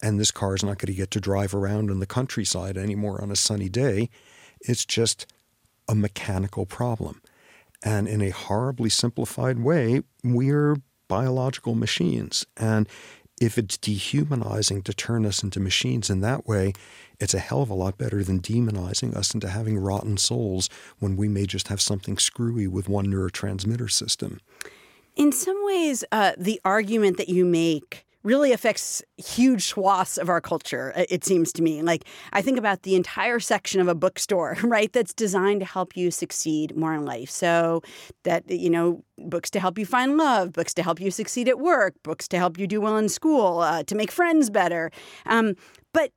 and 0.00 0.20
this 0.20 0.30
car 0.30 0.54
is 0.54 0.62
not 0.62 0.78
going 0.78 0.92
to 0.92 0.96
get 0.96 1.10
to 1.10 1.20
drive 1.20 1.54
around 1.54 1.90
in 1.90 1.98
the 1.98 2.06
countryside 2.06 2.76
anymore 2.76 3.20
on 3.20 3.32
a 3.32 3.36
sunny 3.36 3.68
day. 3.68 4.10
It's 4.60 4.84
just 4.84 5.26
a 5.88 5.94
mechanical 5.94 6.66
problem. 6.66 7.20
And 7.82 8.08
in 8.08 8.20
a 8.20 8.30
horribly 8.30 8.90
simplified 8.90 9.60
way, 9.60 10.02
we're 10.24 10.76
biological 11.06 11.74
machines. 11.74 12.44
And 12.56 12.88
if 13.40 13.56
it's 13.56 13.76
dehumanizing 13.76 14.82
to 14.82 14.92
turn 14.92 15.24
us 15.24 15.42
into 15.42 15.60
machines 15.60 16.10
in 16.10 16.20
that 16.22 16.46
way, 16.46 16.72
it's 17.20 17.34
a 17.34 17.38
hell 17.38 17.62
of 17.62 17.70
a 17.70 17.74
lot 17.74 17.96
better 17.96 18.22
than 18.22 18.40
demonizing 18.40 19.14
us 19.14 19.32
into 19.34 19.48
having 19.48 19.78
rotten 19.78 20.16
souls 20.16 20.68
when 20.98 21.16
we 21.16 21.28
may 21.28 21.46
just 21.46 21.68
have 21.68 21.80
something 21.80 22.18
screwy 22.18 22.66
with 22.66 22.88
one 22.88 23.06
neurotransmitter 23.06 23.90
system. 23.90 24.40
In 25.16 25.32
some 25.32 25.64
ways, 25.64 26.04
uh, 26.12 26.32
the 26.36 26.60
argument 26.64 27.16
that 27.16 27.28
you 27.28 27.44
make 27.44 28.06
really 28.28 28.52
affects 28.52 29.02
huge 29.16 29.64
swaths 29.64 30.18
of 30.18 30.28
our 30.28 30.40
culture, 30.40 30.92
it 31.08 31.24
seems 31.24 31.50
to 31.54 31.62
me. 31.62 31.80
Like, 31.80 32.04
I 32.34 32.42
think 32.42 32.58
about 32.58 32.82
the 32.82 32.94
entire 32.94 33.40
section 33.40 33.80
of 33.80 33.88
a 33.88 33.94
bookstore, 33.94 34.58
right, 34.62 34.92
that's 34.92 35.14
designed 35.14 35.60
to 35.60 35.66
help 35.66 35.96
you 35.96 36.10
succeed 36.10 36.76
more 36.76 36.94
in 36.94 37.06
life. 37.06 37.30
So, 37.30 37.82
that, 38.24 38.50
you 38.50 38.68
know, 38.68 39.02
books 39.16 39.50
to 39.50 39.60
help 39.60 39.78
you 39.78 39.86
find 39.86 40.18
love, 40.18 40.52
books 40.52 40.74
to 40.74 40.82
help 40.82 41.00
you 41.00 41.10
succeed 41.10 41.48
at 41.48 41.58
work, 41.58 41.94
books 42.02 42.28
to 42.28 42.36
help 42.36 42.58
you 42.58 42.66
do 42.66 42.82
well 42.82 42.98
in 42.98 43.08
school, 43.08 43.60
uh, 43.60 43.82
to 43.84 43.94
make 43.94 44.10
friends 44.10 44.50
better. 44.50 44.90
Um, 45.24 45.54
but 45.94 46.12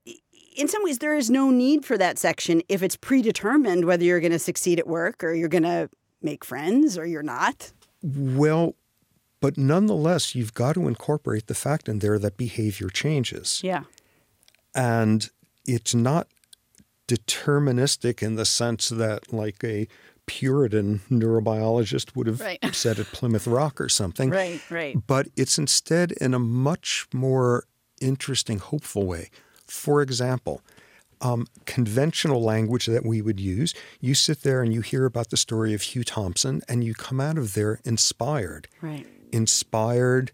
in 0.57 0.67
some 0.67 0.83
ways, 0.83 0.99
there 0.99 1.15
is 1.15 1.29
no 1.29 1.49
need 1.49 1.85
for 1.85 1.97
that 1.97 2.19
section 2.19 2.61
if 2.67 2.83
it's 2.83 2.97
predetermined 2.97 3.85
whether 3.85 4.03
you're 4.03 4.19
going 4.19 4.33
to 4.33 4.39
succeed 4.39 4.79
at 4.79 4.87
work 4.87 5.23
or 5.23 5.33
you're 5.33 5.47
going 5.47 5.63
to 5.63 5.89
make 6.21 6.43
friends 6.43 6.97
or 6.97 7.05
you're 7.05 7.23
not. 7.23 7.71
Well, 8.03 8.75
but 9.41 9.57
nonetheless, 9.57 10.35
you've 10.35 10.53
got 10.53 10.73
to 10.73 10.87
incorporate 10.87 11.47
the 11.47 11.55
fact 11.55 11.89
in 11.89 11.99
there 11.99 12.19
that 12.19 12.37
behavior 12.37 12.89
changes. 12.89 13.59
Yeah. 13.63 13.83
And 14.73 15.29
it's 15.65 15.95
not 15.95 16.27
deterministic 17.07 18.21
in 18.21 18.35
the 18.35 18.45
sense 18.45 18.89
that, 18.89 19.33
like 19.33 19.63
a 19.63 19.87
Puritan 20.27 21.01
neurobiologist 21.09 22.15
would 22.15 22.27
have 22.27 22.39
right. 22.39 22.59
said 22.71 22.99
at 22.99 23.07
Plymouth 23.07 23.47
Rock 23.47 23.81
or 23.81 23.89
something. 23.89 24.29
Right, 24.29 24.61
right. 24.69 24.95
But 25.05 25.27
it's 25.35 25.57
instead 25.57 26.11
in 26.13 26.35
a 26.35 26.39
much 26.39 27.07
more 27.11 27.65
interesting, 27.99 28.59
hopeful 28.59 29.07
way. 29.07 29.29
For 29.65 30.03
example, 30.03 30.61
um, 31.19 31.47
conventional 31.65 32.43
language 32.43 32.85
that 32.85 33.05
we 33.05 33.21
would 33.21 33.39
use, 33.39 33.73
you 33.99 34.13
sit 34.13 34.43
there 34.43 34.61
and 34.61 34.71
you 34.73 34.81
hear 34.81 35.05
about 35.05 35.31
the 35.31 35.37
story 35.37 35.73
of 35.73 35.81
Hugh 35.81 36.03
Thompson 36.03 36.61
and 36.69 36.83
you 36.83 36.93
come 36.93 37.19
out 37.19 37.37
of 37.37 37.55
there 37.55 37.79
inspired. 37.83 38.67
Right 38.81 39.07
inspired 39.31 40.31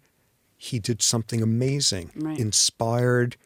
he 0.57 0.79
did 0.79 1.01
something 1.01 1.41
amazing. 1.41 2.11
Right. 2.15 2.39
Inspired 2.39 3.37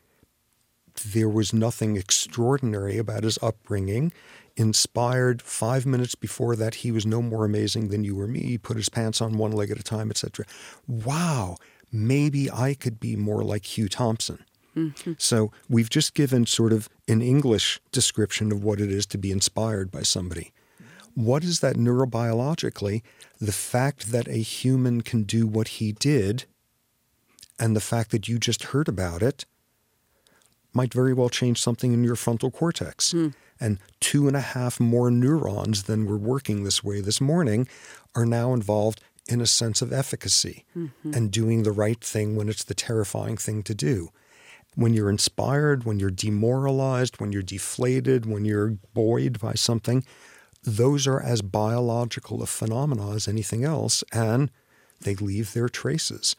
there 1.05 1.29
was 1.29 1.53
nothing 1.53 1.97
extraordinary 1.97 2.97
about 2.97 3.23
his 3.23 3.37
upbringing. 3.41 4.11
Inspired 4.55 5.41
five 5.41 5.85
minutes 5.85 6.15
before 6.15 6.55
that 6.55 6.75
he 6.75 6.91
was 6.91 7.05
no 7.05 7.21
more 7.21 7.45
amazing 7.45 7.89
than 7.89 8.03
you 8.03 8.19
or 8.19 8.27
me. 8.27 8.41
He 8.41 8.57
put 8.57 8.77
his 8.77 8.89
pants 8.89 9.21
on 9.21 9.37
one 9.37 9.51
leg 9.51 9.71
at 9.71 9.79
a 9.79 9.83
time, 9.83 10.09
etc. 10.09 10.45
Wow, 10.87 11.57
maybe 11.91 12.49
I 12.51 12.73
could 12.73 12.99
be 12.99 13.15
more 13.15 13.43
like 13.43 13.77
Hugh 13.77 13.89
Thompson. 13.89 14.43
Mm-hmm. 14.75 15.13
So 15.17 15.51
we've 15.69 15.89
just 15.89 16.13
given 16.13 16.45
sort 16.45 16.71
of 16.71 16.87
an 17.07 17.21
English 17.21 17.79
description 17.91 18.51
of 18.51 18.63
what 18.63 18.79
it 18.79 18.91
is 18.91 19.05
to 19.07 19.17
be 19.17 19.31
inspired 19.31 19.91
by 19.91 20.03
somebody. 20.03 20.53
What 21.15 21.43
is 21.43 21.59
that 21.59 21.75
neurobiologically? 21.75 23.01
The 23.39 23.51
fact 23.51 24.11
that 24.11 24.27
a 24.27 24.37
human 24.37 25.01
can 25.01 25.23
do 25.23 25.47
what 25.47 25.67
he 25.67 25.91
did 25.91 26.45
and 27.59 27.75
the 27.75 27.81
fact 27.81 28.11
that 28.11 28.27
you 28.27 28.39
just 28.39 28.63
heard 28.65 28.87
about 28.87 29.21
it 29.21 29.45
might 30.73 30.93
very 30.93 31.13
well 31.13 31.29
change 31.29 31.61
something 31.61 31.93
in 31.93 32.03
your 32.03 32.15
frontal 32.15 32.49
cortex. 32.49 33.13
Mm. 33.13 33.33
And 33.59 33.77
two 33.99 34.27
and 34.27 34.35
a 34.35 34.41
half 34.41 34.79
more 34.79 35.11
neurons 35.11 35.83
than 35.83 36.05
were 36.05 36.17
working 36.17 36.63
this 36.63 36.83
way 36.83 37.01
this 37.01 37.21
morning 37.21 37.67
are 38.15 38.25
now 38.25 38.53
involved 38.53 39.01
in 39.27 39.39
a 39.39 39.45
sense 39.45 39.81
of 39.81 39.93
efficacy 39.93 40.65
mm-hmm. 40.75 41.13
and 41.13 41.31
doing 41.31 41.63
the 41.63 41.71
right 41.71 42.03
thing 42.03 42.35
when 42.35 42.49
it's 42.49 42.63
the 42.63 42.73
terrifying 42.73 43.37
thing 43.37 43.61
to 43.63 43.75
do. 43.75 44.09
When 44.75 44.93
you're 44.93 45.09
inspired, 45.09 45.83
when 45.83 45.99
you're 45.99 46.09
demoralized, 46.09 47.19
when 47.19 47.31
you're 47.31 47.41
deflated, 47.41 48.25
when 48.25 48.45
you're 48.45 48.77
buoyed 48.93 49.39
by 49.39 49.53
something, 49.53 50.03
those 50.63 51.07
are 51.07 51.21
as 51.21 51.41
biological 51.41 52.43
a 52.43 52.45
phenomena 52.45 53.11
as 53.11 53.27
anything 53.27 53.63
else, 53.63 54.03
and 54.11 54.51
they 55.01 55.15
leave 55.15 55.53
their 55.53 55.69
traces. 55.69 56.35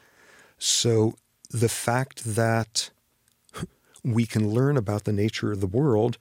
So 0.58 1.14
the 1.50 1.68
fact 1.68 2.24
that 2.24 2.90
we 4.04 4.26
can 4.26 4.50
learn 4.50 4.76
about 4.76 5.04
the 5.04 5.12
nature 5.12 5.52
of 5.52 5.60
the 5.60 5.66
world, 5.66 6.18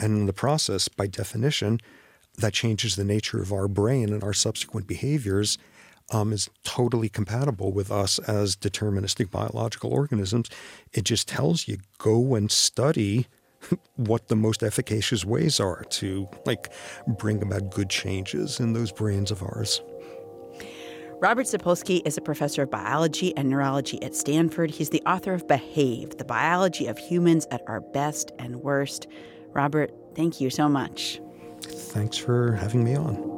and 0.00 0.16
in 0.16 0.26
the 0.26 0.32
process, 0.32 0.88
by 0.88 1.06
definition, 1.06 1.80
that 2.38 2.52
changes 2.52 2.96
the 2.96 3.04
nature 3.04 3.40
of 3.40 3.52
our 3.52 3.68
brain 3.68 4.12
and 4.12 4.22
our 4.22 4.34
subsequent 4.34 4.86
behaviors, 4.86 5.58
um, 6.10 6.32
is 6.32 6.48
totally 6.62 7.08
compatible 7.08 7.72
with 7.72 7.90
us 7.90 8.18
as 8.20 8.56
deterministic 8.56 9.30
biological 9.30 9.92
organisms. 9.92 10.48
It 10.92 11.04
just 11.04 11.28
tells 11.28 11.66
you 11.66 11.78
go 11.98 12.34
and 12.34 12.50
study 12.50 13.26
what 13.96 14.28
the 14.28 14.36
most 14.36 14.62
efficacious 14.62 15.24
ways 15.24 15.60
are 15.60 15.84
to 15.84 16.28
like 16.44 16.72
bring 17.06 17.42
about 17.42 17.70
good 17.70 17.90
changes 17.90 18.60
in 18.60 18.72
those 18.72 18.92
brains 18.92 19.30
of 19.30 19.42
ours. 19.42 19.80
Robert 21.18 21.46
Sapolsky 21.46 22.06
is 22.06 22.18
a 22.18 22.20
professor 22.20 22.62
of 22.62 22.70
biology 22.70 23.34
and 23.38 23.48
neurology 23.48 24.02
at 24.02 24.14
Stanford. 24.14 24.70
He's 24.70 24.90
the 24.90 25.02
author 25.06 25.32
of 25.32 25.48
Behave, 25.48 26.18
the 26.18 26.26
biology 26.26 26.88
of 26.88 26.98
humans 26.98 27.46
at 27.50 27.62
our 27.66 27.80
best 27.80 28.32
and 28.38 28.56
worst. 28.56 29.06
Robert, 29.54 29.90
thank 30.14 30.42
you 30.42 30.50
so 30.50 30.68
much. 30.68 31.18
Thanks 31.62 32.18
for 32.18 32.52
having 32.52 32.84
me 32.84 32.96
on. 32.96 33.36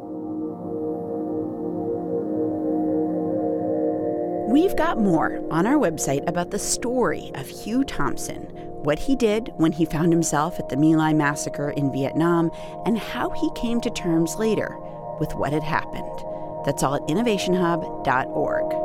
We've 4.50 4.74
got 4.74 4.98
more 4.98 5.40
on 5.52 5.66
our 5.66 5.76
website 5.76 6.28
about 6.28 6.50
the 6.50 6.58
story 6.58 7.30
of 7.34 7.46
Hugh 7.46 7.84
Thompson 7.84 8.50
what 8.82 8.98
he 8.98 9.16
did 9.16 9.52
when 9.56 9.72
he 9.72 9.84
found 9.84 10.12
himself 10.12 10.58
at 10.58 10.68
the 10.68 10.76
My 10.76 10.94
Lai 10.94 11.12
massacre 11.12 11.70
in 11.70 11.92
Vietnam, 11.92 12.50
and 12.84 12.98
how 12.98 13.30
he 13.30 13.50
came 13.54 13.80
to 13.80 13.90
terms 13.90 14.36
later 14.36 14.76
with 15.20 15.34
what 15.34 15.52
had 15.52 15.62
happened. 15.62 16.22
That's 16.64 16.82
all 16.82 16.94
at 16.94 17.02
innovationhub.org. 17.02 18.77